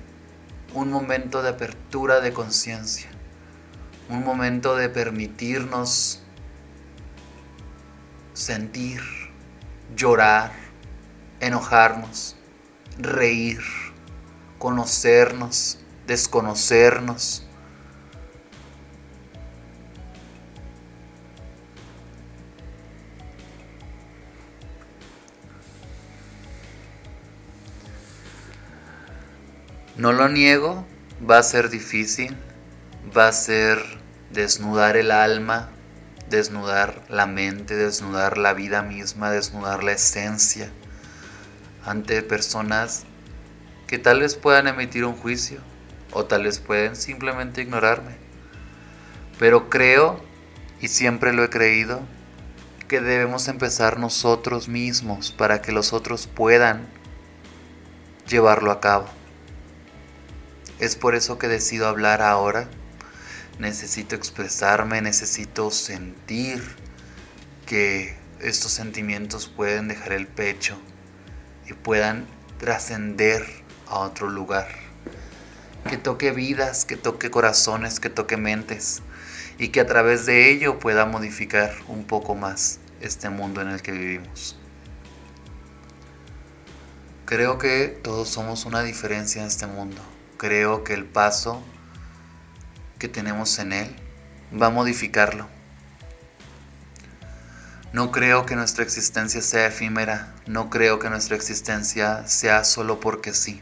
un 0.73 0.89
momento 0.89 1.43
de 1.43 1.49
apertura 1.49 2.21
de 2.21 2.31
conciencia, 2.31 3.09
un 4.07 4.23
momento 4.23 4.77
de 4.77 4.87
permitirnos 4.87 6.21
sentir, 8.31 9.01
llorar, 9.97 10.53
enojarnos, 11.41 12.37
reír, 12.97 13.59
conocernos, 14.59 15.79
desconocernos, 16.07 17.45
No 29.95 30.11
lo 30.11 30.27
niego, 30.27 30.87
va 31.29 31.37
a 31.37 31.43
ser 31.43 31.69
difícil, 31.69 32.35
va 33.15 33.27
a 33.27 33.31
ser 33.31 33.77
desnudar 34.31 34.97
el 34.97 35.11
alma, 35.11 35.69
desnudar 36.31 37.03
la 37.09 37.27
mente, 37.27 37.75
desnudar 37.75 38.39
la 38.39 38.53
vida 38.53 38.81
misma, 38.81 39.29
desnudar 39.29 39.83
la 39.83 39.91
esencia 39.91 40.71
ante 41.85 42.23
personas 42.23 43.03
que 43.85 43.99
tal 43.99 44.21
vez 44.21 44.35
puedan 44.35 44.67
emitir 44.67 45.05
un 45.05 45.15
juicio 45.15 45.59
o 46.11 46.25
tal 46.25 46.45
vez 46.45 46.57
pueden 46.57 46.95
simplemente 46.95 47.61
ignorarme. 47.61 48.15
Pero 49.37 49.69
creo, 49.69 50.19
y 50.81 50.87
siempre 50.87 51.33
lo 51.33 51.43
he 51.43 51.51
creído, 51.51 52.01
que 52.87 52.99
debemos 52.99 53.47
empezar 53.47 53.99
nosotros 53.99 54.67
mismos 54.67 55.31
para 55.31 55.61
que 55.61 55.71
los 55.71 55.93
otros 55.93 56.25
puedan 56.25 56.87
llevarlo 58.27 58.71
a 58.71 58.79
cabo. 58.79 59.05
Es 60.83 60.97
por 60.97 61.15
eso 61.15 61.37
que 61.37 61.47
decido 61.47 61.87
hablar 61.87 62.21
ahora. 62.21 62.67
Necesito 63.57 64.17
expresarme, 64.17 65.01
necesito 65.01 65.71
sentir 65.71 66.61
que 67.65 68.17
estos 68.41 68.73
sentimientos 68.73 69.47
pueden 69.47 69.87
dejar 69.87 70.11
el 70.11 70.27
pecho 70.27 70.77
y 71.69 71.71
puedan 71.73 72.25
trascender 72.57 73.45
a 73.87 73.99
otro 73.99 74.29
lugar. 74.29 74.67
Que 75.89 75.95
toque 75.95 76.31
vidas, 76.31 76.83
que 76.83 76.97
toque 76.97 77.31
corazones, 77.31 78.01
que 78.01 78.09
toque 78.09 78.35
mentes 78.35 79.03
y 79.57 79.69
que 79.69 79.79
a 79.79 79.87
través 79.87 80.25
de 80.25 80.51
ello 80.51 80.79
pueda 80.79 81.05
modificar 81.05 81.73
un 81.87 82.03
poco 82.03 82.35
más 82.35 82.79
este 82.99 83.29
mundo 83.29 83.61
en 83.61 83.69
el 83.69 83.81
que 83.81 83.93
vivimos. 83.93 84.59
Creo 87.23 87.57
que 87.57 87.87
todos 87.87 88.27
somos 88.27 88.65
una 88.65 88.83
diferencia 88.83 89.41
en 89.41 89.47
este 89.47 89.65
mundo 89.65 90.01
creo 90.43 90.83
que 90.83 90.93
el 90.93 91.05
paso 91.05 91.63
que 92.99 93.07
tenemos 93.07 93.59
en 93.59 93.71
Él 93.71 93.95
va 94.61 94.65
a 94.67 94.71
modificarlo. 94.71 95.47
No 97.93 98.11
creo 98.11 98.45
que 98.45 98.57
nuestra 98.57 98.83
existencia 98.83 99.41
sea 99.41 99.67
efímera, 99.67 100.33
no 100.45 100.69
creo 100.69 100.99
que 100.99 101.09
nuestra 101.09 101.37
existencia 101.37 102.27
sea 102.27 102.65
solo 102.65 102.99
porque 102.99 103.33
sí. 103.33 103.61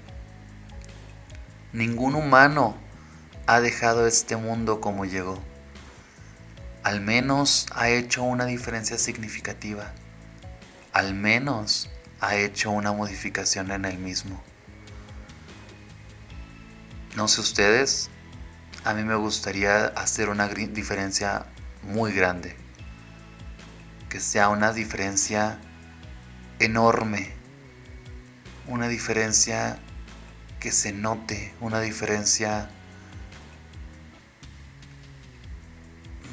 Ningún 1.71 2.15
humano 2.15 2.75
ha 3.45 3.59
dejado 3.59 4.07
este 4.07 4.35
mundo 4.35 4.81
como 4.81 5.05
llegó. 5.05 5.39
Al 6.81 6.99
menos 6.99 7.67
ha 7.75 7.89
hecho 7.89 8.23
una 8.23 8.47
diferencia 8.47 8.97
significativa. 8.97 9.93
Al 10.93 11.13
menos 11.13 11.91
ha 12.21 12.37
hecho 12.37 12.71
una 12.71 12.91
modificación 12.91 13.69
en 13.69 13.85
él 13.85 13.99
mismo. 13.99 14.41
No 17.15 17.27
sé 17.27 17.41
ustedes, 17.41 18.09
a 18.85 18.93
mí 18.93 19.03
me 19.03 19.15
gustaría 19.15 19.87
hacer 19.87 20.29
una 20.29 20.47
diferencia 20.47 21.45
muy 21.83 22.13
grande. 22.13 22.55
Que 24.09 24.21
sea 24.21 24.47
una 24.47 24.71
diferencia 24.71 25.59
enorme. 26.59 27.33
Una 28.67 28.87
diferencia 28.87 29.79
que 30.61 30.71
se 30.71 30.93
note. 30.93 31.53
Una 31.59 31.81
diferencia... 31.81 32.69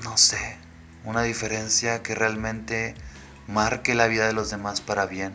No 0.05 0.17
sé. 0.17 0.59
Una 1.05 1.23
diferencia 1.23 2.05
que 2.05 2.15
realmente 2.15 2.95
marque 3.49 3.97
la 3.97 4.07
vida 4.07 4.29
de 4.29 4.33
los 4.33 4.51
demás 4.51 4.81
para 4.81 5.07
bien. 5.07 5.35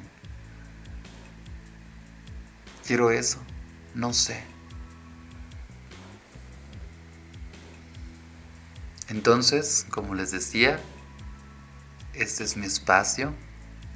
Quiero 2.88 3.12
eso. 3.12 3.43
No 3.93 4.13
sé. 4.13 4.52
Entonces, 9.13 9.86
como 9.91 10.15
les 10.15 10.32
decía, 10.32 10.79
este 12.15 12.43
es 12.43 12.58
mi 12.58 12.65
espacio, 12.65 13.32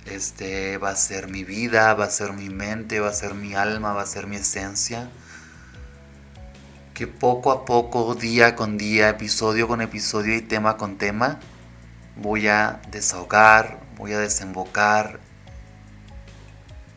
este 0.05 0.77
va 0.77 0.91
a 0.91 0.95
ser 0.95 1.27
mi 1.27 1.43
vida, 1.43 1.91
va 1.95 2.05
a 2.05 2.09
ser 2.11 2.33
mi 2.33 2.49
mente, 2.51 2.99
va 2.99 3.09
a 3.09 3.13
ser 3.13 3.33
mi 3.33 3.55
alma, 3.55 3.93
va 3.93 4.03
a 4.03 4.05
ser 4.05 4.27
mi 4.27 4.35
esencia. 4.35 5.09
Que 6.93 7.07
poco 7.07 7.51
a 7.51 7.65
poco, 7.65 8.13
día 8.13 8.55
con 8.55 8.77
día, 8.77 9.09
episodio 9.09 9.67
con 9.67 9.81
episodio 9.81 10.35
y 10.35 10.41
tema 10.41 10.77
con 10.77 10.99
tema, 10.99 11.39
voy 12.15 12.47
a 12.47 12.79
desahogar, 12.91 13.79
voy 13.97 14.13
a 14.13 14.19
desembocar 14.19 15.19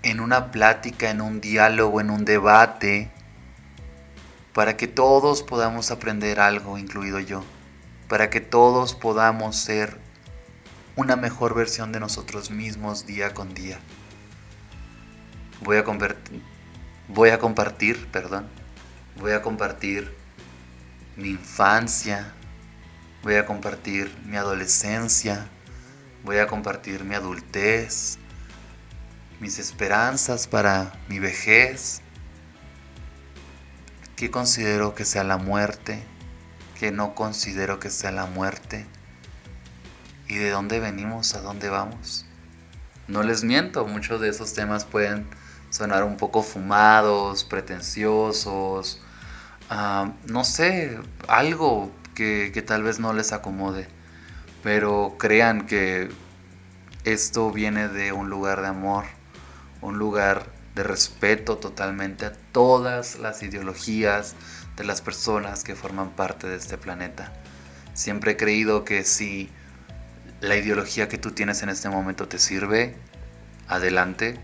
en 0.02 0.20
una 0.20 0.50
plática, 0.50 1.08
en 1.08 1.22
un 1.22 1.40
diálogo, 1.40 2.02
en 2.02 2.10
un 2.10 2.26
debate, 2.26 3.10
para 4.52 4.76
que 4.76 4.88
todos 4.88 5.42
podamos 5.42 5.90
aprender 5.90 6.38
algo, 6.38 6.76
incluido 6.76 7.18
yo, 7.18 7.44
para 8.10 8.28
que 8.28 8.40
todos 8.40 8.96
podamos 8.96 9.54
ser 9.54 9.96
una 10.96 11.14
mejor 11.14 11.54
versión 11.54 11.92
de 11.92 12.00
nosotros 12.00 12.50
mismos 12.50 13.06
día 13.06 13.34
con 13.34 13.54
día. 13.54 13.78
Voy 15.60 15.76
a, 15.76 15.84
voy 17.06 17.30
a 17.30 17.38
compartir, 17.38 18.08
perdón, 18.08 18.48
voy 19.16 19.30
a 19.30 19.42
compartir 19.42 20.12
mi 21.14 21.28
infancia, 21.28 22.34
voy 23.22 23.36
a 23.36 23.46
compartir 23.46 24.12
mi 24.26 24.36
adolescencia, 24.36 25.46
voy 26.24 26.38
a 26.38 26.48
compartir 26.48 27.04
mi 27.04 27.14
adultez, 27.14 28.18
mis 29.38 29.60
esperanzas 29.60 30.48
para 30.48 30.98
mi 31.08 31.20
vejez, 31.20 32.02
qué 34.16 34.32
considero 34.32 34.96
que 34.96 35.04
sea 35.04 35.22
la 35.22 35.36
muerte, 35.36 36.09
qué 36.80 36.90
no 36.92 37.14
considero 37.14 37.78
que 37.78 37.90
sea 37.90 38.10
la 38.10 38.24
muerte. 38.24 38.86
Y 40.28 40.36
de 40.36 40.48
dónde 40.48 40.80
venimos, 40.80 41.34
a 41.34 41.42
dónde 41.42 41.68
vamos. 41.68 42.24
No 43.06 43.22
les 43.22 43.44
miento, 43.44 43.86
muchos 43.86 44.18
de 44.22 44.30
esos 44.30 44.54
temas 44.54 44.86
pueden 44.86 45.26
sonar 45.68 46.04
un 46.04 46.16
poco 46.16 46.42
fumados, 46.42 47.44
pretenciosos, 47.44 49.02
ah, 49.68 50.12
no 50.24 50.42
sé, 50.44 50.98
algo 51.28 51.92
que, 52.14 52.50
que 52.54 52.62
tal 52.62 52.82
vez 52.82 52.98
no 52.98 53.12
les 53.12 53.34
acomode, 53.34 53.86
pero 54.62 55.16
crean 55.18 55.66
que 55.66 56.08
esto 57.04 57.50
viene 57.50 57.88
de 57.88 58.12
un 58.12 58.30
lugar 58.30 58.62
de 58.62 58.68
amor 58.68 59.04
un 59.80 59.98
lugar 59.98 60.46
de 60.74 60.82
respeto 60.82 61.56
totalmente 61.58 62.26
a 62.26 62.32
todas 62.52 63.18
las 63.18 63.42
ideologías 63.42 64.34
de 64.80 64.86
las 64.86 65.02
personas 65.02 65.62
que 65.62 65.74
forman 65.74 66.08
parte 66.08 66.48
de 66.48 66.56
este 66.56 66.78
planeta. 66.78 67.30
Siempre 67.92 68.32
he 68.32 68.36
creído 68.38 68.82
que 68.82 69.04
si 69.04 69.50
la 70.40 70.56
ideología 70.56 71.06
que 71.06 71.18
tú 71.18 71.32
tienes 71.32 71.62
en 71.62 71.68
este 71.68 71.90
momento 71.90 72.28
te 72.28 72.38
sirve, 72.38 72.96
adelante, 73.68 74.40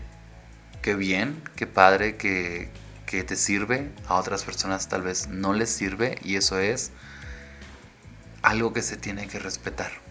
qué 0.83 0.93
bien, 0.93 1.41
qué 1.55 1.65
padre 1.65 2.17
que, 2.17 2.69
que 3.07 3.23
te 3.23 3.35
sirve, 3.35 3.89
a 4.07 4.13
otras 4.13 4.43
personas 4.43 4.87
tal 4.87 5.01
vez 5.01 5.27
no 5.27 5.53
les 5.53 5.71
sirve 5.71 6.19
y 6.21 6.35
eso 6.35 6.59
es 6.59 6.91
algo 8.43 8.73
que 8.73 8.83
se 8.83 8.95
tiene 8.95 9.27
que 9.27 9.39
respetar. 9.39 10.06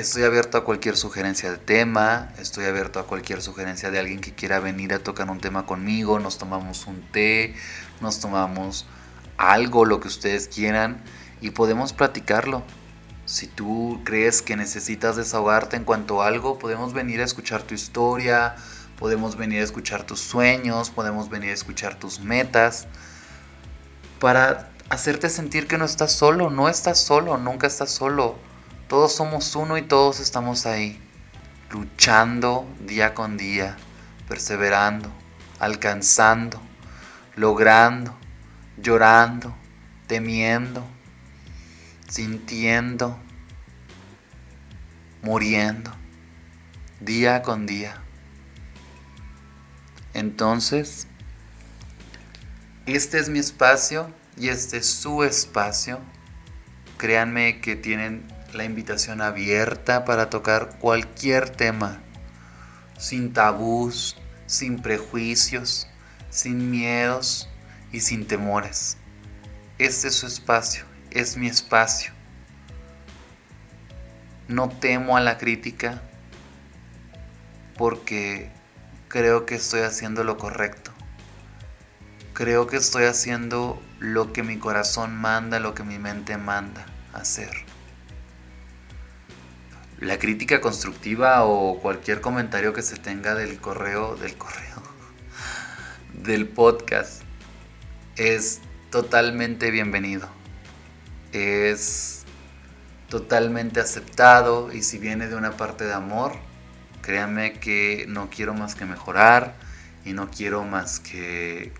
Estoy 0.00 0.22
abierto 0.22 0.56
a 0.56 0.64
cualquier 0.64 0.96
sugerencia 0.96 1.50
de 1.50 1.58
tema, 1.58 2.32
estoy 2.38 2.64
abierto 2.64 3.00
a 3.00 3.06
cualquier 3.06 3.42
sugerencia 3.42 3.90
de 3.90 3.98
alguien 3.98 4.22
que 4.22 4.34
quiera 4.34 4.58
venir 4.58 4.94
a 4.94 5.00
tocar 5.00 5.28
un 5.28 5.40
tema 5.40 5.66
conmigo, 5.66 6.18
nos 6.18 6.38
tomamos 6.38 6.86
un 6.86 7.02
té, 7.12 7.54
nos 8.00 8.18
tomamos 8.18 8.86
algo, 9.36 9.84
lo 9.84 10.00
que 10.00 10.08
ustedes 10.08 10.48
quieran 10.48 11.02
y 11.42 11.50
podemos 11.50 11.92
platicarlo. 11.92 12.62
Si 13.26 13.46
tú 13.46 14.00
crees 14.02 14.40
que 14.40 14.56
necesitas 14.56 15.16
desahogarte 15.16 15.76
en 15.76 15.84
cuanto 15.84 16.22
a 16.22 16.28
algo, 16.28 16.58
podemos 16.58 16.94
venir 16.94 17.20
a 17.20 17.24
escuchar 17.24 17.62
tu 17.62 17.74
historia, 17.74 18.56
podemos 18.98 19.36
venir 19.36 19.60
a 19.60 19.64
escuchar 19.64 20.04
tus 20.04 20.20
sueños, 20.20 20.88
podemos 20.88 21.28
venir 21.28 21.50
a 21.50 21.54
escuchar 21.54 21.98
tus 21.98 22.20
metas, 22.20 22.86
para 24.18 24.70
hacerte 24.88 25.28
sentir 25.28 25.66
que 25.66 25.76
no 25.76 25.84
estás 25.84 26.12
solo, 26.12 26.48
no 26.48 26.70
estás 26.70 26.98
solo, 26.98 27.36
nunca 27.36 27.66
estás 27.66 27.90
solo 27.90 28.48
todos 28.90 29.14
somos 29.14 29.54
uno 29.54 29.78
y 29.78 29.82
todos 29.82 30.18
estamos 30.18 30.66
ahí, 30.66 31.00
luchando 31.70 32.66
día 32.80 33.14
con 33.14 33.36
día, 33.36 33.76
perseverando, 34.28 35.08
alcanzando, 35.60 36.60
logrando, 37.36 38.18
llorando, 38.76 39.54
temiendo, 40.08 40.84
sintiendo, 42.08 43.16
muriendo, 45.22 45.92
día 46.98 47.42
con 47.42 47.66
día. 47.66 47.94
Entonces, 50.14 51.06
este 52.86 53.20
es 53.20 53.28
mi 53.28 53.38
espacio 53.38 54.12
y 54.36 54.48
este 54.48 54.78
es 54.78 54.86
su 54.86 55.22
espacio. 55.22 56.00
Créanme 56.98 57.60
que 57.60 57.76
tienen 57.76 58.39
la 58.52 58.64
invitación 58.64 59.20
abierta 59.20 60.04
para 60.04 60.30
tocar 60.30 60.78
cualquier 60.78 61.50
tema, 61.50 62.00
sin 62.98 63.32
tabús, 63.32 64.16
sin 64.46 64.80
prejuicios, 64.82 65.88
sin 66.30 66.70
miedos 66.70 67.48
y 67.92 68.00
sin 68.00 68.26
temores. 68.26 68.96
Este 69.78 70.08
es 70.08 70.14
su 70.14 70.26
espacio, 70.26 70.84
es 71.10 71.36
mi 71.36 71.46
espacio. 71.46 72.12
No 74.48 74.68
temo 74.68 75.16
a 75.16 75.20
la 75.20 75.38
crítica 75.38 76.02
porque 77.76 78.50
creo 79.08 79.46
que 79.46 79.54
estoy 79.54 79.82
haciendo 79.82 80.24
lo 80.24 80.36
correcto. 80.36 80.90
Creo 82.32 82.66
que 82.66 82.76
estoy 82.76 83.04
haciendo 83.04 83.80
lo 83.98 84.32
que 84.32 84.42
mi 84.42 84.58
corazón 84.58 85.14
manda, 85.16 85.60
lo 85.60 85.74
que 85.74 85.82
mi 85.82 85.98
mente 85.98 86.36
manda 86.36 86.84
hacer 87.12 87.70
la 90.00 90.18
crítica 90.18 90.60
constructiva 90.62 91.44
o 91.44 91.78
cualquier 91.80 92.22
comentario 92.22 92.72
que 92.72 92.82
se 92.82 92.96
tenga 92.96 93.34
del 93.34 93.60
correo, 93.60 94.16
del 94.16 94.36
correo, 94.36 94.82
del 96.14 96.48
podcast, 96.48 97.22
es 98.16 98.60
totalmente 98.90 99.70
bienvenido. 99.70 100.28
Es 101.32 102.24
totalmente 103.08 103.80
aceptado 103.80 104.72
y 104.72 104.82
si 104.82 104.98
viene 104.98 105.28
de 105.28 105.36
una 105.36 105.52
parte 105.52 105.84
de 105.84 105.92
amor, 105.92 106.32
créanme 107.02 107.54
que 107.54 108.06
no 108.08 108.30
quiero 108.30 108.54
más 108.54 108.74
que 108.74 108.86
mejorar 108.86 109.54
y 110.04 110.14
no 110.14 110.30
quiero 110.30 110.64
más 110.64 110.98
que 110.98 111.72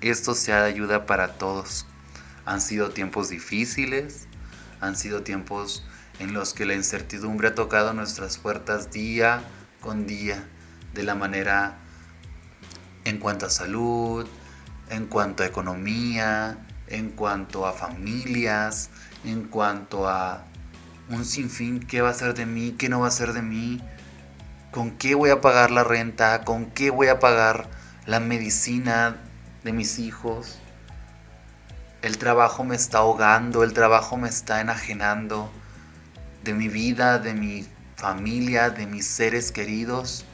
esto 0.00 0.34
sea 0.34 0.62
de 0.62 0.68
ayuda 0.70 1.06
para 1.06 1.34
todos. 1.34 1.86
Han 2.44 2.60
sido 2.60 2.90
tiempos 2.90 3.28
difíciles, 3.28 4.26
han 4.80 4.96
sido 4.96 5.22
tiempos 5.22 5.84
en 6.22 6.34
los 6.34 6.54
que 6.54 6.66
la 6.66 6.74
incertidumbre 6.74 7.48
ha 7.48 7.54
tocado 7.56 7.92
nuestras 7.92 8.38
puertas 8.38 8.92
día 8.92 9.42
con 9.80 10.06
día, 10.06 10.46
de 10.94 11.02
la 11.02 11.16
manera 11.16 11.78
en 13.04 13.18
cuanto 13.18 13.46
a 13.46 13.50
salud, 13.50 14.28
en 14.88 15.06
cuanto 15.06 15.42
a 15.42 15.46
economía, 15.46 16.58
en 16.86 17.10
cuanto 17.10 17.66
a 17.66 17.72
familias, 17.72 18.90
en 19.24 19.48
cuanto 19.48 20.08
a 20.08 20.44
un 21.08 21.24
sinfín, 21.24 21.80
qué 21.80 22.00
va 22.02 22.10
a 22.10 22.14
ser 22.14 22.34
de 22.34 22.46
mí, 22.46 22.76
qué 22.78 22.88
no 22.88 23.00
va 23.00 23.08
a 23.08 23.10
ser 23.10 23.32
de 23.32 23.42
mí, 23.42 23.80
con 24.70 24.92
qué 24.92 25.16
voy 25.16 25.30
a 25.30 25.40
pagar 25.40 25.72
la 25.72 25.82
renta, 25.82 26.44
con 26.44 26.66
qué 26.66 26.90
voy 26.90 27.08
a 27.08 27.18
pagar 27.18 27.68
la 28.06 28.20
medicina 28.20 29.16
de 29.64 29.72
mis 29.72 29.98
hijos. 29.98 30.60
El 32.00 32.16
trabajo 32.18 32.62
me 32.62 32.76
está 32.76 32.98
ahogando, 32.98 33.64
el 33.64 33.72
trabajo 33.72 34.16
me 34.16 34.28
está 34.28 34.60
enajenando 34.60 35.50
de 36.44 36.54
mi 36.54 36.68
vida, 36.68 37.18
de 37.18 37.34
mi 37.34 37.66
familia, 37.96 38.70
de 38.70 38.86
mis 38.86 39.06
seres 39.06 39.52
queridos. 39.52 40.24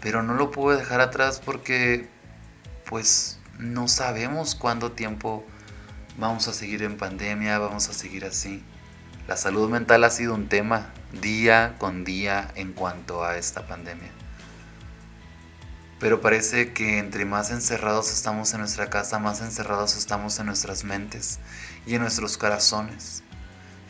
Pero 0.00 0.22
no 0.22 0.34
lo 0.34 0.50
puedo 0.50 0.76
dejar 0.78 1.00
atrás 1.00 1.40
porque 1.44 2.08
pues 2.88 3.38
no 3.58 3.88
sabemos 3.88 4.54
cuánto 4.54 4.92
tiempo 4.92 5.44
vamos 6.18 6.48
a 6.48 6.52
seguir 6.52 6.82
en 6.82 6.96
pandemia, 6.96 7.58
vamos 7.58 7.88
a 7.88 7.92
seguir 7.92 8.24
así. 8.24 8.62
La 9.28 9.36
salud 9.36 9.70
mental 9.70 10.02
ha 10.04 10.10
sido 10.10 10.34
un 10.34 10.48
tema 10.48 10.92
día 11.20 11.76
con 11.78 12.04
día 12.04 12.50
en 12.54 12.72
cuanto 12.72 13.24
a 13.24 13.36
esta 13.36 13.66
pandemia. 13.66 14.10
Pero 16.00 16.22
parece 16.22 16.72
que 16.72 16.98
entre 16.98 17.26
más 17.26 17.50
encerrados 17.50 18.10
estamos 18.10 18.52
en 18.54 18.60
nuestra 18.60 18.88
casa, 18.88 19.18
más 19.18 19.42
encerrados 19.42 19.96
estamos 19.96 20.38
en 20.38 20.46
nuestras 20.46 20.82
mentes 20.82 21.38
y 21.86 21.94
en 21.94 22.00
nuestros 22.00 22.38
corazones. 22.38 23.22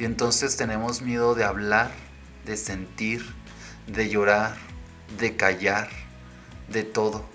Y 0.00 0.06
entonces 0.06 0.56
tenemos 0.56 1.02
miedo 1.02 1.34
de 1.34 1.44
hablar, 1.44 1.90
de 2.46 2.56
sentir, 2.56 3.22
de 3.86 4.08
llorar, 4.08 4.56
de 5.18 5.36
callar, 5.36 5.90
de 6.68 6.84
todo. 6.84 7.28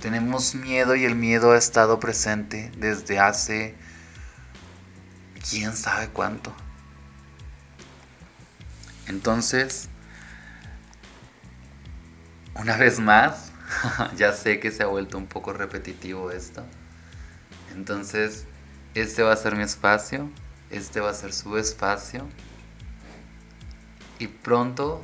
Tenemos 0.00 0.54
miedo 0.54 0.94
y 0.94 1.04
el 1.04 1.16
miedo 1.16 1.50
ha 1.50 1.58
estado 1.58 1.98
presente 1.98 2.70
desde 2.78 3.18
hace 3.18 3.74
quién 5.50 5.76
sabe 5.76 6.06
cuánto. 6.06 6.54
Entonces, 9.08 9.88
una 12.54 12.76
vez 12.76 13.00
más, 13.00 13.50
ya 14.16 14.32
sé 14.32 14.60
que 14.60 14.70
se 14.70 14.84
ha 14.84 14.86
vuelto 14.86 15.18
un 15.18 15.26
poco 15.26 15.52
repetitivo 15.52 16.30
esto. 16.30 16.64
Entonces, 17.74 18.44
este 18.94 19.24
va 19.24 19.32
a 19.32 19.36
ser 19.36 19.56
mi 19.56 19.64
espacio, 19.64 20.30
este 20.76 21.00
va 21.00 21.10
a 21.10 21.14
ser 21.14 21.32
su 21.32 21.56
espacio. 21.56 22.26
Y 24.18 24.28
pronto, 24.28 25.02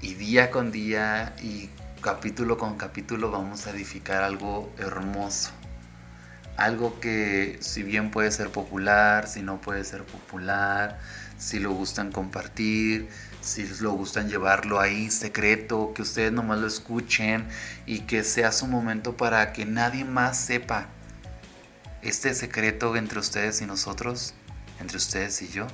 y 0.00 0.14
día 0.14 0.50
con 0.50 0.70
día, 0.70 1.34
y 1.42 1.70
capítulo 2.00 2.58
con 2.58 2.76
capítulo, 2.76 3.30
vamos 3.30 3.66
a 3.66 3.70
edificar 3.70 4.22
algo 4.22 4.72
hermoso. 4.78 5.50
Algo 6.56 7.00
que 7.00 7.58
si 7.60 7.82
bien 7.82 8.10
puede 8.10 8.30
ser 8.30 8.50
popular, 8.50 9.28
si 9.28 9.42
no 9.42 9.60
puede 9.60 9.84
ser 9.84 10.04
popular, 10.04 10.98
si 11.36 11.58
lo 11.58 11.72
gustan 11.72 12.12
compartir, 12.12 13.08
si 13.40 13.66
lo 13.80 13.92
gustan 13.92 14.28
llevarlo 14.28 14.80
ahí 14.80 15.10
secreto, 15.10 15.92
que 15.94 16.02
ustedes 16.02 16.32
nomás 16.32 16.58
lo 16.58 16.66
escuchen 16.66 17.46
y 17.84 18.00
que 18.00 18.24
sea 18.24 18.52
su 18.52 18.66
momento 18.66 19.16
para 19.16 19.52
que 19.52 19.66
nadie 19.66 20.04
más 20.04 20.38
sepa 20.38 20.88
este 22.02 22.34
secreto 22.34 22.96
entre 22.96 23.18
ustedes 23.18 23.60
y 23.60 23.66
nosotros, 23.66 24.34
entre 24.80 24.96
ustedes 24.96 25.42
y 25.42 25.48
yo. 25.48 25.66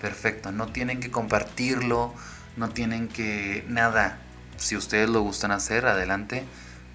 Perfecto, 0.00 0.50
no 0.52 0.66
tienen 0.66 1.00
que 1.00 1.10
compartirlo, 1.10 2.14
no 2.56 2.68
tienen 2.70 3.08
que 3.08 3.64
nada. 3.68 4.18
Si 4.56 4.76
ustedes 4.76 5.08
lo 5.08 5.22
gustan 5.22 5.52
hacer, 5.52 5.86
adelante, 5.86 6.44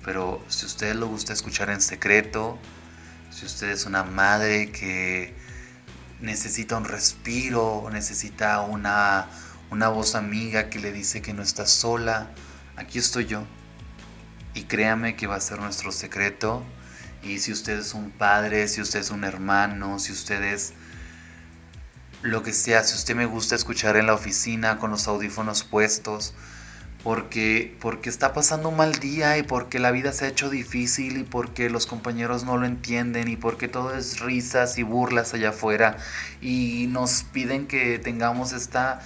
pero 0.03 0.43
si 0.47 0.65
ustedes 0.65 0.95
lo 0.95 1.07
gusta 1.07 1.33
escuchar 1.33 1.69
en 1.69 1.81
secreto, 1.81 2.57
si 3.29 3.45
usted 3.45 3.69
es 3.69 3.85
una 3.85 4.03
madre 4.03 4.71
que 4.71 5.35
necesita 6.21 6.77
un 6.77 6.85
respiro, 6.85 7.89
necesita 7.91 8.61
una, 8.61 9.27
una 9.69 9.89
voz 9.89 10.15
amiga 10.15 10.69
que 10.69 10.79
le 10.79 10.91
dice 10.91 11.21
que 11.21 11.33
no 11.33 11.43
está 11.43 11.65
sola, 11.65 12.31
aquí 12.75 12.99
estoy 12.99 13.25
yo. 13.25 13.43
Y 14.53 14.63
créame 14.63 15.15
que 15.15 15.27
va 15.27 15.35
a 15.35 15.39
ser 15.39 15.59
nuestro 15.59 15.91
secreto. 15.91 16.63
Y 17.23 17.39
si 17.39 17.51
usted 17.51 17.79
es 17.79 17.93
un 17.93 18.11
padre, 18.11 18.67
si 18.67 18.81
usted 18.81 18.99
es 18.99 19.09
un 19.09 19.23
hermano, 19.23 19.99
si 19.99 20.11
usted 20.11 20.41
es 20.43 20.73
lo 22.21 22.43
que 22.43 22.53
sea, 22.53 22.83
si 22.83 22.95
usted 22.95 23.15
me 23.15 23.25
gusta 23.25 23.55
escuchar 23.55 23.97
en 23.97 24.07
la 24.07 24.13
oficina 24.13 24.77
con 24.77 24.91
los 24.91 25.07
audífonos 25.07 25.63
puestos, 25.63 26.33
porque, 27.03 27.75
porque 27.79 28.09
está 28.09 28.33
pasando 28.33 28.69
un 28.69 28.77
mal 28.77 28.93
día 28.93 29.37
y 29.37 29.43
porque 29.43 29.79
la 29.79 29.91
vida 29.91 30.11
se 30.11 30.25
ha 30.25 30.27
hecho 30.27 30.49
difícil 30.49 31.17
y 31.17 31.23
porque 31.23 31.69
los 31.69 31.85
compañeros 31.85 32.43
no 32.43 32.57
lo 32.57 32.65
entienden 32.65 33.27
y 33.27 33.37
porque 33.37 33.67
todo 33.67 33.95
es 33.95 34.19
risas 34.19 34.77
y 34.77 34.83
burlas 34.83 35.33
allá 35.33 35.49
afuera 35.49 35.97
y 36.41 36.87
nos 36.89 37.23
piden 37.23 37.67
que 37.67 37.99
tengamos 37.99 38.51
esta 38.51 38.99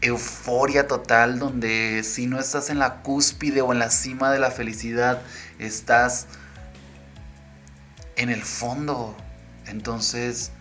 euforia 0.00 0.86
total 0.86 1.38
donde 1.38 2.02
si 2.04 2.26
no 2.26 2.38
estás 2.38 2.70
en 2.70 2.78
la 2.78 3.02
cúspide 3.02 3.60
o 3.60 3.72
en 3.72 3.80
la 3.80 3.90
cima 3.90 4.30
de 4.30 4.38
la 4.38 4.50
felicidad, 4.50 5.20
estás 5.58 6.26
en 8.16 8.30
el 8.30 8.42
fondo. 8.42 9.16
Entonces, 9.66 10.52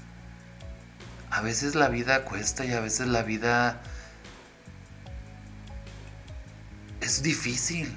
a 1.31 1.41
veces 1.41 1.75
la 1.75 1.89
vida 1.89 2.25
cuesta 2.25 2.65
y 2.65 2.73
a 2.73 2.79
veces 2.79 3.07
la 3.07 3.23
vida 3.23 3.81
es 7.01 7.23
difícil. 7.23 7.93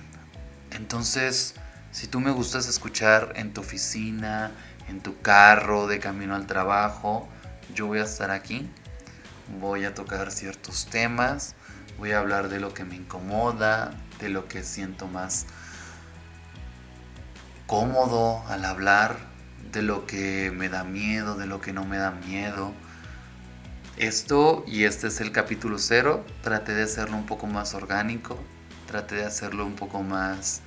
Entonces, 0.70 1.54
si 1.92 2.06
tú 2.06 2.20
me 2.20 2.30
gustas 2.30 2.68
escuchar 2.68 3.32
en 3.36 3.52
tu 3.52 3.60
oficina, 3.60 4.52
en 4.88 5.00
tu 5.00 5.20
carro, 5.20 5.86
de 5.86 5.98
camino 5.98 6.34
al 6.34 6.46
trabajo, 6.46 7.28
yo 7.74 7.86
voy 7.86 7.98
a 8.00 8.04
estar 8.04 8.30
aquí. 8.30 8.70
Voy 9.60 9.86
a 9.86 9.94
tocar 9.94 10.30
ciertos 10.30 10.86
temas, 10.86 11.54
voy 11.96 12.12
a 12.12 12.18
hablar 12.18 12.50
de 12.50 12.60
lo 12.60 12.74
que 12.74 12.84
me 12.84 12.96
incomoda, 12.96 13.92
de 14.20 14.28
lo 14.28 14.46
que 14.46 14.62
siento 14.62 15.06
más 15.06 15.46
cómodo 17.66 18.44
al 18.48 18.64
hablar, 18.66 19.16
de 19.72 19.82
lo 19.82 20.06
que 20.06 20.52
me 20.54 20.68
da 20.68 20.84
miedo, 20.84 21.36
de 21.36 21.46
lo 21.46 21.60
que 21.60 21.72
no 21.72 21.84
me 21.84 21.98
da 21.98 22.10
miedo. 22.10 22.72
Esto, 23.96 24.64
y 24.66 24.84
este 24.84 25.08
es 25.08 25.20
el 25.20 25.32
capítulo 25.32 25.78
cero, 25.78 26.24
traté 26.42 26.74
de 26.74 26.84
hacerlo 26.84 27.16
un 27.16 27.26
poco 27.26 27.46
más 27.46 27.74
orgánico, 27.74 28.38
traté 28.86 29.16
de 29.16 29.24
hacerlo 29.24 29.66
un 29.66 29.74
poco 29.74 30.02
más 30.02 30.60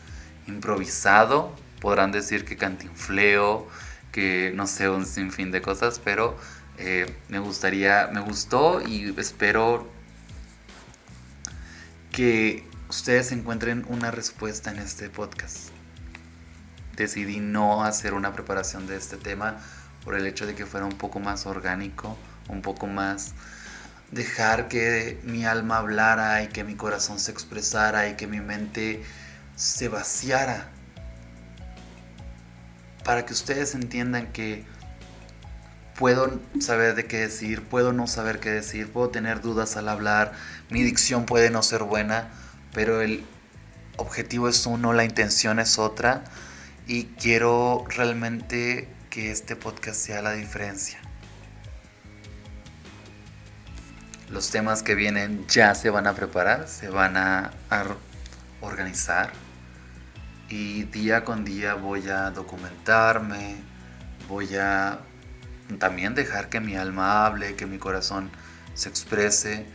improvisado. 0.48 1.56
Podrán 1.80 2.12
decir 2.12 2.46
que 2.46 2.58
cantinfleo, 2.58 3.68
que 4.12 4.52
no 4.56 4.68
sé, 4.68 4.90
un 4.90 5.06
sinfín 5.06 5.52
de 5.52 5.62
cosas, 5.62 6.00
pero 6.04 6.38
eh, 6.78 7.16
me 7.30 7.40
gustaría, 7.40 8.10
me 8.14 8.20
gustó 8.20 8.82
y 8.86 9.14
espero 9.18 9.88
que 12.12 12.68
ustedes 12.90 13.32
encuentren 13.32 13.86
una 13.88 14.12
respuesta 14.12 14.72
en 14.72 14.80
este 14.80 15.10
podcast. 15.10 15.71
Decidí 17.02 17.40
no 17.40 17.84
hacer 17.84 18.14
una 18.14 18.32
preparación 18.32 18.86
de 18.86 18.96
este 18.96 19.18
tema 19.18 19.58
por 20.04 20.14
el 20.14 20.28
hecho 20.28 20.46
de 20.46 20.54
que 20.54 20.68
fuera 20.68 20.86
un 20.86 21.00
poco 21.00 21.20
más 21.20 21.48
orgánico, 21.48 22.16
un 22.48 22.62
poco 22.62 22.86
más 22.86 23.34
dejar 24.12 24.68
que 24.68 25.20
mi 25.24 25.44
alma 25.44 25.78
hablara 25.78 26.44
y 26.44 26.50
que 26.50 26.64
mi 26.64 26.76
corazón 26.76 27.18
se 27.18 27.32
expresara 27.32 28.08
y 28.08 28.16
que 28.18 28.28
mi 28.28 28.40
mente 28.40 29.04
se 29.56 29.90
vaciara. 29.90 30.70
Para 33.04 33.26
que 33.26 33.34
ustedes 33.34 33.74
entiendan 33.74 34.32
que 34.32 34.64
puedo 35.98 36.40
saber 36.60 36.94
de 36.94 37.08
qué 37.08 37.18
decir, 37.18 37.64
puedo 37.64 37.94
no 37.94 38.06
saber 38.06 38.40
qué 38.40 38.52
decir, 38.52 38.92
puedo 38.92 39.10
tener 39.10 39.42
dudas 39.42 39.76
al 39.76 39.90
hablar, 39.90 40.34
mi 40.70 40.84
dicción 40.84 41.26
puede 41.26 41.50
no 41.50 41.64
ser 41.64 41.82
buena, 41.82 42.30
pero 42.74 43.02
el 43.02 43.26
objetivo 43.98 44.48
es 44.48 44.68
uno, 44.68 44.94
la 44.94 45.04
intención 45.04 45.58
es 45.58 45.80
otra 45.80 46.24
y 46.88 47.06
quiero 47.06 47.86
realmente 47.88 48.88
que 49.10 49.32
este 49.32 49.56
podcast 49.56 50.00
sea 50.00 50.22
la 50.22 50.34
diferencia. 50.34 51.00
Los 54.30 54.50
temas 54.50 54.82
que 54.82 54.96
vienen 54.96 55.46
ya 55.48 55.76
se 55.76 55.90
van 55.90 56.08
a 56.08 56.14
preparar, 56.14 56.68
se 56.68 56.90
van 56.90 57.18
a, 57.18 57.52
organizar 58.62 59.32
y 60.48 60.84
día 60.84 61.26
con 61.26 61.44
día 61.44 61.74
voy 61.74 62.08
a 62.10 62.30
documentarme, 62.30 63.56
voy 64.30 64.56
a 64.56 65.00
también 65.80 66.14
dejar 66.14 66.50
que 66.50 66.60
mi 66.60 66.76
alma 66.76 67.26
hable, 67.26 67.56
que 67.56 67.66
mi 67.66 67.80
corazón 67.80 68.30
se 68.76 68.88
exprese, 68.88 69.66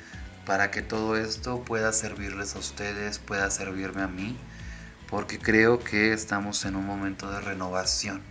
para 0.46 0.70
que 0.70 0.80
todo 0.80 1.16
esto 1.16 1.62
pueda 1.62 1.92
servirles 1.92 2.54
a 2.54 2.60
ustedes, 2.60 3.18
pueda 3.18 3.50
servirme 3.50 4.02
a 4.02 4.06
mí, 4.06 4.38
porque 5.10 5.38
creo 5.38 5.78
que 5.78 6.12
estamos 6.12 6.64
en 6.64 6.76
un 6.76 6.86
momento 6.86 7.30
de 7.30 7.40
renovación. 7.40 8.22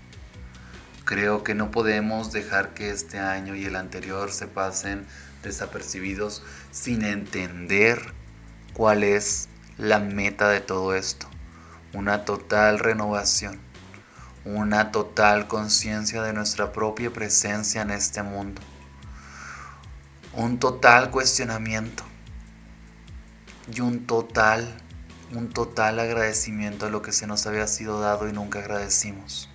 Creo 1.06 1.44
que 1.44 1.56
no 1.56 1.72
podemos 1.72 2.32
dejar 2.32 2.74
que 2.74 2.90
este 2.90 3.20
año 3.20 3.56
y 3.56 3.66
el 3.66 3.76
anterior 3.76 4.32
se 4.32 4.48
pasen 4.48 5.06
desapercibidos 5.44 6.44
sin 6.72 7.04
entender 7.04 8.14
cuál 8.74 9.04
es 9.04 9.48
la 9.78 10.00
meta 10.00 10.50
de 10.50 10.62
todo 10.62 10.96
esto. 10.96 11.28
Una 11.94 12.26
total 12.26 12.80
renovación, 12.80 13.60
una 14.44 14.92
total 14.92 15.48
conciencia 15.48 16.22
de 16.24 16.34
nuestra 16.34 16.74
propia 16.74 17.12
presencia 17.12 17.84
en 17.84 17.92
este 17.92 18.22
mundo, 18.22 18.62
un 20.34 20.60
total 20.60 21.10
cuestionamiento 21.12 22.04
y 23.74 23.80
un 23.82 24.06
total, 24.06 24.82
un 25.36 25.50
total 25.50 26.00
agradecimiento 26.00 26.86
a 26.86 26.90
lo 26.90 27.02
que 27.02 27.12
se 27.12 27.28
nos 27.28 27.46
había 27.46 27.68
sido 27.68 28.00
dado 28.00 28.28
y 28.28 28.34
nunca 28.34 28.60
agradecimos. 28.60 29.50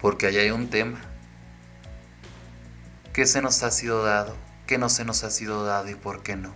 Porque 0.00 0.26
allá 0.26 0.40
hay 0.40 0.50
un 0.50 0.70
tema 0.70 1.00
¿Qué 3.18 3.26
se 3.26 3.42
nos 3.42 3.64
ha 3.64 3.72
sido 3.72 4.04
dado? 4.04 4.36
¿Qué 4.68 4.78
no 4.78 4.88
se 4.88 5.04
nos 5.04 5.24
ha 5.24 5.30
sido 5.32 5.64
dado 5.64 5.90
y 5.90 5.96
por 5.96 6.22
qué 6.22 6.36
no? 6.36 6.54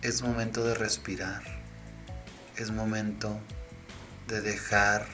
Es 0.00 0.22
momento 0.22 0.62
de 0.62 0.76
respirar. 0.76 1.42
Es 2.56 2.70
momento 2.70 3.36
de 4.28 4.40
dejar 4.42 5.08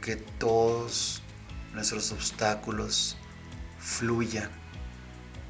que 0.00 0.16
todos 0.16 1.22
nuestros 1.74 2.12
obstáculos 2.12 3.18
fluyan 3.86 4.50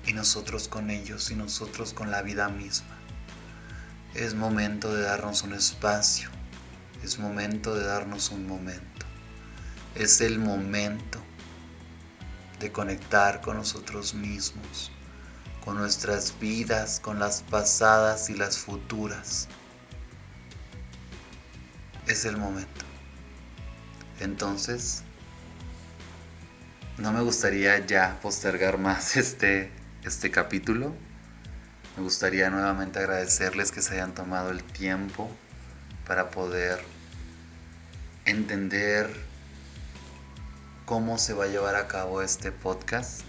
y 0.06 0.12
nosotros 0.12 0.68
con 0.68 0.90
ellos 0.90 1.30
y 1.30 1.34
nosotros 1.34 1.92
con 1.92 2.10
la 2.10 2.22
vida 2.22 2.48
misma. 2.48 2.96
Es 4.14 4.34
momento 4.34 4.94
de 4.94 5.02
darnos 5.02 5.42
un 5.42 5.54
espacio 5.54 6.30
es 7.02 7.18
momento 7.18 7.74
de 7.74 7.84
darnos 7.84 8.30
un 8.30 8.46
momento. 8.46 9.06
Es 9.94 10.20
el 10.20 10.38
momento 10.38 11.20
de 12.58 12.72
conectar 12.72 13.40
con 13.40 13.56
nosotros 13.58 14.14
mismos, 14.14 14.90
con 15.64 15.76
nuestras 15.76 16.38
vidas, 16.40 17.00
con 17.00 17.18
las 17.18 17.42
pasadas 17.42 18.28
y 18.30 18.34
las 18.34 18.58
futuras. 18.58 19.48
Es 22.06 22.24
el 22.24 22.36
momento. 22.36 22.84
Entonces, 24.20 25.02
no 26.98 27.12
me 27.12 27.20
gustaría 27.20 27.84
ya 27.84 28.18
postergar 28.22 28.78
más 28.78 29.16
este, 29.16 29.70
este 30.02 30.30
capítulo. 30.30 30.94
Me 31.96 32.02
gustaría 32.02 32.50
nuevamente 32.50 32.98
agradecerles 32.98 33.70
que 33.70 33.82
se 33.82 33.94
hayan 33.94 34.14
tomado 34.14 34.50
el 34.50 34.62
tiempo 34.62 35.30
para 36.06 36.30
poder 36.30 36.78
entender 38.24 39.10
cómo 40.84 41.18
se 41.18 41.34
va 41.34 41.44
a 41.44 41.48
llevar 41.48 41.74
a 41.74 41.86
cabo 41.86 42.22
este 42.22 42.50
podcast. 42.50 43.22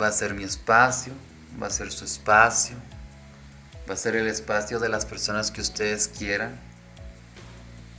Va 0.00 0.08
a 0.08 0.12
ser 0.12 0.34
mi 0.34 0.44
espacio, 0.44 1.12
va 1.60 1.68
a 1.68 1.70
ser 1.70 1.90
su 1.92 2.04
espacio, 2.04 2.76
va 3.88 3.94
a 3.94 3.96
ser 3.96 4.16
el 4.16 4.26
espacio 4.26 4.78
de 4.80 4.88
las 4.88 5.06
personas 5.06 5.50
que 5.50 5.60
ustedes 5.60 6.08
quieran. 6.08 6.58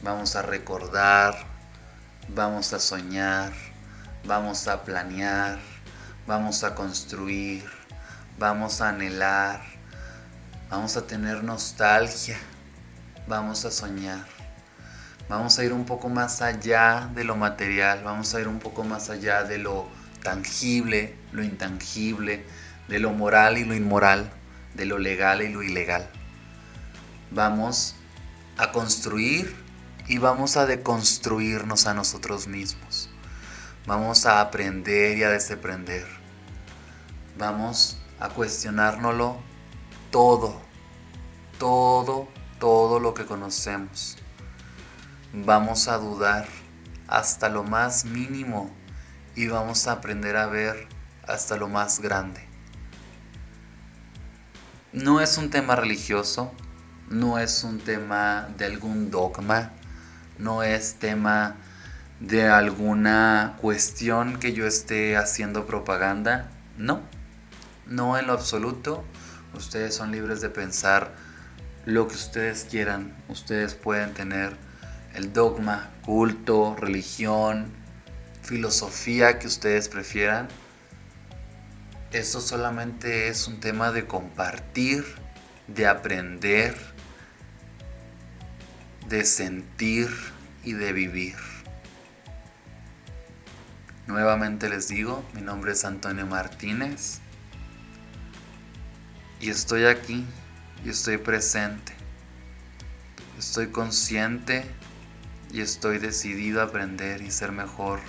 Vamos 0.01 0.35
a 0.35 0.41
recordar, 0.41 1.48
vamos 2.33 2.73
a 2.73 2.79
soñar, 2.79 3.51
vamos 4.25 4.67
a 4.67 4.83
planear 4.83 5.59
vamos 6.29 6.63
a 6.63 6.75
construir, 6.75 7.63
vamos 8.37 8.81
a 8.81 8.89
anhelar, 8.89 9.63
vamos 10.69 10.95
a 10.95 11.07
tener 11.07 11.43
nostalgia, 11.43 12.37
vamos 13.27 13.65
a 13.65 13.71
soñar, 13.71 14.27
vamos 15.27 15.57
a 15.57 15.63
ir 15.63 15.73
un 15.73 15.85
poco 15.85 16.07
más 16.07 16.43
allá 16.43 17.09
de 17.15 17.23
lo 17.23 17.35
material, 17.35 18.03
vamos 18.03 18.35
a 18.35 18.41
ir 18.41 18.47
un 18.47 18.59
poco 18.59 18.83
más 18.83 19.09
allá 19.09 19.43
de 19.43 19.57
lo 19.57 19.87
tangible, 20.21 21.15
lo 21.31 21.43
intangible, 21.43 22.45
de 22.87 22.99
lo 22.99 23.11
moral 23.11 23.57
y 23.57 23.65
lo 23.65 23.73
inmoral, 23.73 24.29
de 24.75 24.85
lo 24.85 24.99
legal 24.99 25.41
y 25.41 25.49
lo 25.49 25.63
ilegal. 25.63 26.07
Vamos 27.31 27.95
a 28.55 28.71
construir 28.71 29.55
y 30.09 30.17
vamos 30.17 30.57
a 30.57 30.65
deconstruirnos 30.65 31.87
a 31.87 31.93
nosotros 31.93 32.47
mismos. 32.47 33.09
Vamos 33.87 34.25
a 34.25 34.41
aprender 34.41 35.17
y 35.17 35.23
a 35.23 35.29
desaprender 35.29 36.19
vamos 37.39 37.97
a 38.19 38.27
cuestionárnoslo 38.27 39.37
todo, 40.11 40.61
todo, 41.57 42.27
todo 42.59 42.99
lo 42.99 43.13
que 43.13 43.25
conocemos. 43.25 44.17
Vamos 45.33 45.87
a 45.87 45.97
dudar 45.97 46.47
hasta 47.07 47.47
lo 47.47 47.63
más 47.63 48.03
mínimo 48.03 48.69
y 49.35 49.47
vamos 49.47 49.87
a 49.87 49.93
aprender 49.93 50.35
a 50.35 50.47
ver 50.47 50.87
hasta 51.25 51.55
lo 51.55 51.69
más 51.69 52.01
grande. 52.01 52.45
No 54.91 55.21
es 55.21 55.37
un 55.37 55.49
tema 55.49 55.77
religioso, 55.77 56.51
no 57.09 57.39
es 57.39 57.63
un 57.63 57.79
tema 57.79 58.49
de 58.57 58.65
algún 58.65 59.11
dogma, 59.11 59.71
no 60.39 60.63
es 60.63 60.95
tema 60.95 61.57
de 62.19 62.47
alguna 62.47 63.55
cuestión 63.61 64.39
que 64.39 64.53
yo 64.53 64.65
esté 64.65 65.15
haciendo 65.15 65.67
propaganda, 65.67 66.49
no 66.77 67.01
no 67.89 68.17
en 68.17 68.27
lo 68.27 68.33
absoluto. 68.33 69.03
Ustedes 69.55 69.95
son 69.95 70.11
libres 70.11 70.41
de 70.41 70.49
pensar 70.49 71.11
lo 71.85 72.07
que 72.07 72.15
ustedes 72.15 72.65
quieran. 72.69 73.15
Ustedes 73.27 73.73
pueden 73.73 74.13
tener 74.13 74.55
el 75.15 75.33
dogma, 75.33 75.89
culto, 76.03 76.75
religión, 76.75 77.71
filosofía 78.43 79.39
que 79.39 79.47
ustedes 79.47 79.89
prefieran. 79.89 80.47
Esto 82.11 82.41
solamente 82.41 83.27
es 83.27 83.47
un 83.47 83.59
tema 83.59 83.91
de 83.91 84.05
compartir, 84.05 85.03
de 85.67 85.87
aprender, 85.87 86.75
de 89.09 89.25
sentir 89.25 90.07
y 90.63 90.73
de 90.73 90.93
vivir. 90.93 91.35
Nuevamente 94.05 94.69
les 94.69 94.87
digo, 94.87 95.25
mi 95.33 95.41
nombre 95.41 95.71
es 95.71 95.83
Antonio 95.83 96.27
Martínez 96.27 97.19
y 99.39 99.49
estoy 99.49 99.85
aquí 99.85 100.25
y 100.85 100.89
estoy 100.89 101.17
presente. 101.17 101.91
Estoy 103.39 103.69
consciente 103.69 104.63
y 105.51 105.61
estoy 105.61 105.97
decidido 105.97 106.61
a 106.61 106.65
aprender 106.65 107.23
y 107.23 107.31
ser 107.31 107.51
mejor 107.51 108.01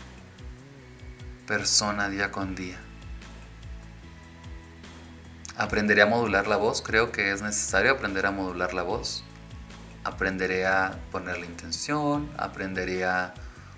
persona 1.46 2.10
día 2.10 2.30
con 2.30 2.54
día. 2.54 2.78
Aprenderé 5.56 6.02
a 6.02 6.06
modular 6.06 6.46
la 6.46 6.56
voz, 6.56 6.82
creo 6.82 7.10
que 7.10 7.32
es 7.32 7.40
necesario 7.40 7.92
aprender 7.92 8.26
a 8.26 8.32
modular 8.32 8.74
la 8.74 8.82
voz. 8.82 9.24
Aprenderé 10.04 10.66
a 10.66 10.98
poner 11.10 11.38
la 11.38 11.46
intención, 11.46 12.30
aprenderé 12.36 13.04
a 13.04 13.34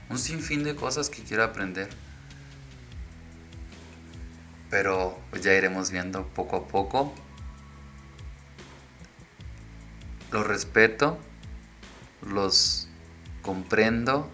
un 0.08 0.18
sinfín 0.18 0.64
de 0.64 0.76
cosas 0.76 1.11
que 1.11 1.22
quiero 1.22 1.44
aprender. 1.44 1.88
Pero 4.70 5.18
pues 5.30 5.42
ya 5.42 5.52
iremos 5.52 5.90
viendo 5.90 6.26
poco 6.28 6.56
a 6.56 6.68
poco 6.68 7.12
los 10.32 10.46
respeto, 10.46 11.18
los 12.22 12.88
comprendo, 13.42 14.30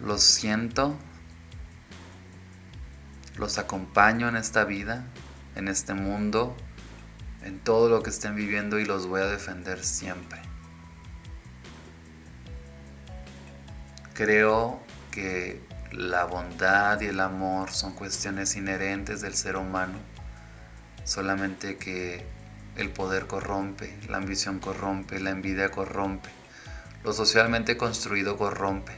los 0.00 0.22
siento, 0.22 0.96
los 3.36 3.58
acompaño 3.58 4.28
en 4.28 4.36
esta 4.36 4.64
vida, 4.64 5.04
en 5.56 5.68
este 5.68 5.92
mundo, 5.92 6.56
en 7.44 7.60
todo 7.60 7.88
lo 7.88 8.02
que 8.02 8.10
estén 8.10 8.36
viviendo 8.36 8.78
y 8.78 8.84
los 8.84 9.06
voy 9.06 9.20
a 9.20 9.26
defender 9.26 9.84
siempre. 9.84 10.40
Creo 14.14 14.80
que 15.10 15.60
la 15.92 16.24
bondad 16.24 17.00
y 17.00 17.06
el 17.06 17.20
amor 17.20 17.70
son 17.70 17.92
cuestiones 17.92 18.56
inherentes 18.56 19.20
del 19.20 19.34
ser 19.34 19.56
humano, 19.56 19.98
solamente 21.04 21.76
que 21.76 22.24
el 22.76 22.90
poder 22.90 23.26
corrompe, 23.26 23.98
la 24.08 24.18
ambición 24.18 24.58
corrompe, 24.58 25.20
la 25.20 25.30
envidia 25.30 25.70
corrompe, 25.70 26.30
lo 27.04 27.12
socialmente 27.12 27.76
construido 27.76 28.36
corrompe, 28.36 28.92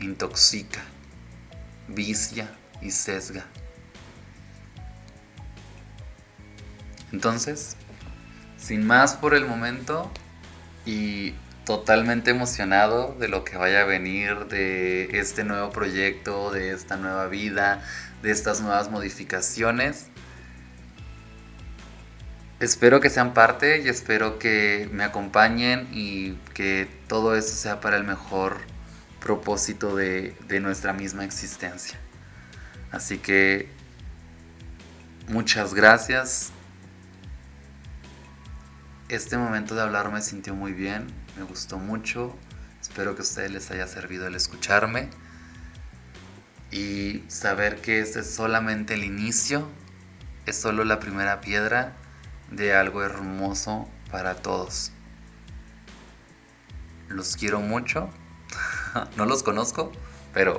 intoxica, 0.00 0.80
vicia 1.88 2.56
y 2.80 2.90
sesga. 2.90 3.44
Entonces, 7.12 7.76
sin 8.56 8.86
más 8.86 9.14
por 9.14 9.34
el 9.34 9.46
momento 9.46 10.10
y 10.86 11.34
totalmente 11.64 12.30
emocionado 12.30 13.14
de 13.18 13.28
lo 13.28 13.44
que 13.44 13.56
vaya 13.56 13.82
a 13.82 13.84
venir, 13.84 14.46
de 14.46 15.18
este 15.18 15.44
nuevo 15.44 15.70
proyecto, 15.70 16.50
de 16.50 16.72
esta 16.72 16.96
nueva 16.96 17.28
vida, 17.28 17.82
de 18.22 18.30
estas 18.30 18.60
nuevas 18.60 18.90
modificaciones, 18.90 20.08
espero 22.60 23.00
que 23.00 23.10
sean 23.10 23.34
parte 23.34 23.82
y 23.82 23.88
espero 23.88 24.38
que 24.38 24.88
me 24.92 25.04
acompañen 25.04 25.88
y 25.92 26.34
que 26.54 26.88
todo 27.08 27.36
eso 27.36 27.54
sea 27.54 27.80
para 27.80 27.96
el 27.96 28.04
mejor 28.04 28.58
propósito 29.20 29.94
de, 29.96 30.34
nuestra 30.60 30.92
misma 30.92 31.24
existencia. 31.24 31.98
Así 32.90 33.18
que 33.18 33.68
muchas 35.28 35.74
gracias. 35.74 36.52
Este 39.12 39.36
momento 39.36 39.74
de 39.74 39.82
hablar 39.82 40.10
me 40.10 40.22
sintió 40.22 40.54
muy 40.54 40.72
bien, 40.72 41.06
me 41.36 41.42
gustó 41.42 41.76
mucho. 41.76 42.34
Espero 42.80 43.14
que 43.14 43.20
a 43.20 43.24
ustedes 43.24 43.50
les 43.50 43.70
haya 43.70 43.86
servido 43.86 44.26
el 44.26 44.34
escucharme 44.34 45.10
y 46.70 47.22
saber 47.28 47.82
que 47.82 48.00
este 48.00 48.20
es 48.20 48.34
solamente 48.34 48.94
el 48.94 49.04
inicio, 49.04 49.68
es 50.46 50.56
solo 50.56 50.84
la 50.84 50.98
primera 50.98 51.42
piedra 51.42 51.92
de 52.50 52.74
algo 52.74 53.02
hermoso 53.02 53.86
para 54.10 54.36
todos. 54.36 54.92
Los 57.08 57.36
quiero 57.36 57.60
mucho. 57.60 58.08
no 59.18 59.26
los 59.26 59.42
conozco, 59.42 59.92
pero 60.32 60.58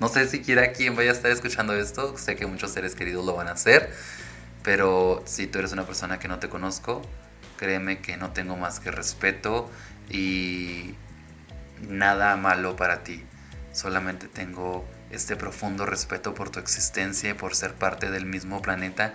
no 0.00 0.08
sé 0.08 0.26
siquiera 0.26 0.72
quién 0.72 0.96
vaya 0.96 1.10
a 1.12 1.14
estar 1.14 1.30
escuchando 1.30 1.72
esto. 1.74 2.18
Sé 2.18 2.34
que 2.34 2.46
muchos 2.46 2.72
seres 2.72 2.96
queridos 2.96 3.24
lo 3.24 3.36
van 3.36 3.46
a 3.46 3.52
hacer. 3.52 3.94
Pero 4.64 5.22
si 5.24 5.46
tú 5.46 5.60
eres 5.60 5.70
una 5.70 5.86
persona 5.86 6.18
que 6.18 6.26
no 6.26 6.40
te 6.40 6.48
conozco, 6.48 7.02
créeme 7.60 8.00
que 8.00 8.16
no 8.16 8.30
tengo 8.30 8.56
más 8.56 8.80
que 8.80 8.90
respeto 8.90 9.70
y 10.08 10.94
nada 11.86 12.34
malo 12.36 12.74
para 12.74 13.04
ti. 13.04 13.22
Solamente 13.74 14.28
tengo 14.28 14.88
este 15.10 15.36
profundo 15.36 15.84
respeto 15.84 16.34
por 16.34 16.48
tu 16.48 16.58
existencia 16.58 17.28
y 17.28 17.34
por 17.34 17.54
ser 17.54 17.74
parte 17.74 18.10
del 18.10 18.24
mismo 18.24 18.62
planeta 18.62 19.12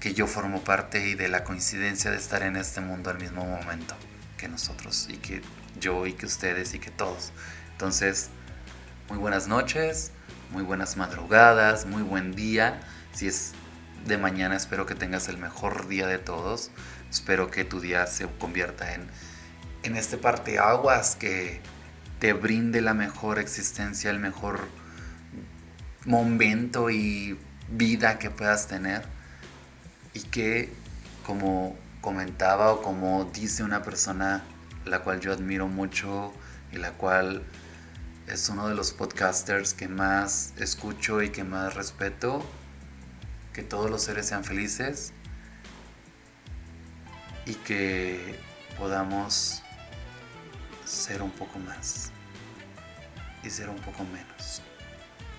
que 0.00 0.14
yo 0.14 0.26
formo 0.26 0.64
parte 0.64 1.06
y 1.06 1.14
de 1.16 1.28
la 1.28 1.44
coincidencia 1.44 2.10
de 2.10 2.16
estar 2.16 2.42
en 2.44 2.56
este 2.56 2.80
mundo 2.80 3.10
al 3.10 3.18
mismo 3.18 3.44
momento 3.44 3.94
que 4.38 4.48
nosotros 4.48 5.08
y 5.10 5.18
que 5.18 5.42
yo 5.78 6.06
y 6.06 6.14
que 6.14 6.24
ustedes 6.24 6.72
y 6.72 6.78
que 6.78 6.90
todos. 6.90 7.30
Entonces, 7.72 8.30
muy 9.10 9.18
buenas 9.18 9.48
noches, 9.48 10.12
muy 10.50 10.62
buenas 10.62 10.96
madrugadas, 10.96 11.84
muy 11.84 12.02
buen 12.02 12.34
día. 12.34 12.80
Si 13.12 13.26
es 13.26 13.52
de 14.06 14.18
mañana, 14.18 14.56
espero 14.56 14.86
que 14.86 14.94
tengas 14.94 15.28
el 15.28 15.38
mejor 15.38 15.88
día 15.88 16.06
de 16.06 16.18
todos. 16.18 16.70
Espero 17.10 17.50
que 17.50 17.64
tu 17.64 17.80
día 17.80 18.06
se 18.06 18.26
convierta 18.38 18.94
en, 18.94 19.06
en 19.82 19.96
este 19.96 20.16
parteaguas 20.16 21.16
que 21.16 21.60
te 22.18 22.32
brinde 22.32 22.80
la 22.80 22.94
mejor 22.94 23.38
existencia, 23.38 24.10
el 24.10 24.18
mejor 24.18 24.68
momento 26.04 26.90
y 26.90 27.38
vida 27.68 28.18
que 28.18 28.30
puedas 28.30 28.68
tener. 28.68 29.04
Y 30.14 30.20
que, 30.22 30.72
como 31.24 31.76
comentaba 32.00 32.72
o 32.72 32.82
como 32.82 33.24
dice 33.24 33.64
una 33.64 33.82
persona 33.82 34.44
la 34.84 35.00
cual 35.00 35.20
yo 35.20 35.32
admiro 35.32 35.66
mucho 35.66 36.32
y 36.72 36.76
la 36.76 36.92
cual 36.92 37.42
es 38.28 38.48
uno 38.48 38.68
de 38.68 38.74
los 38.74 38.92
podcasters 38.92 39.74
que 39.74 39.88
más 39.88 40.52
escucho 40.58 41.22
y 41.22 41.30
que 41.30 41.44
más 41.44 41.74
respeto. 41.74 42.44
Que 43.56 43.62
todos 43.62 43.90
los 43.90 44.02
seres 44.02 44.26
sean 44.26 44.44
felices 44.44 45.14
y 47.46 47.54
que 47.54 48.38
podamos 48.76 49.62
ser 50.84 51.22
un 51.22 51.30
poco 51.30 51.58
más 51.60 52.12
y 53.42 53.48
ser 53.48 53.70
un 53.70 53.78
poco 53.78 54.04
menos 54.04 54.60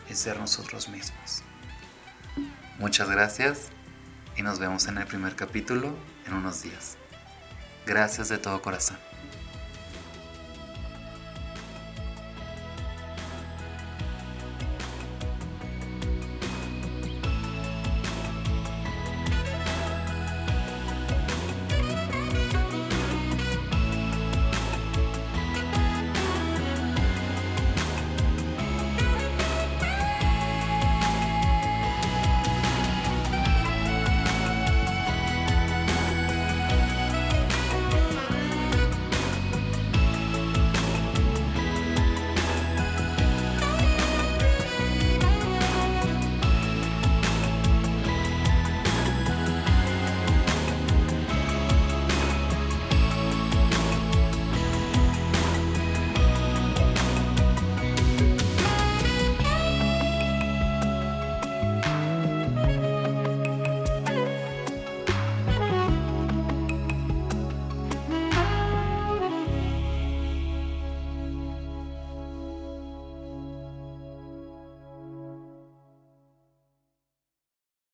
y 0.09 0.15
ser 0.15 0.39
nosotros 0.39 0.89
mismos. 0.89 1.43
Muchas 2.79 3.07
gracias 3.07 3.67
y 4.35 4.41
nos 4.41 4.57
vemos 4.57 4.87
en 4.87 4.97
el 4.97 5.05
primer 5.05 5.35
capítulo 5.35 5.95
en 6.25 6.33
unos 6.33 6.63
días. 6.63 6.97
Gracias 7.85 8.29
de 8.29 8.39
todo 8.39 8.63
corazón. 8.63 9.06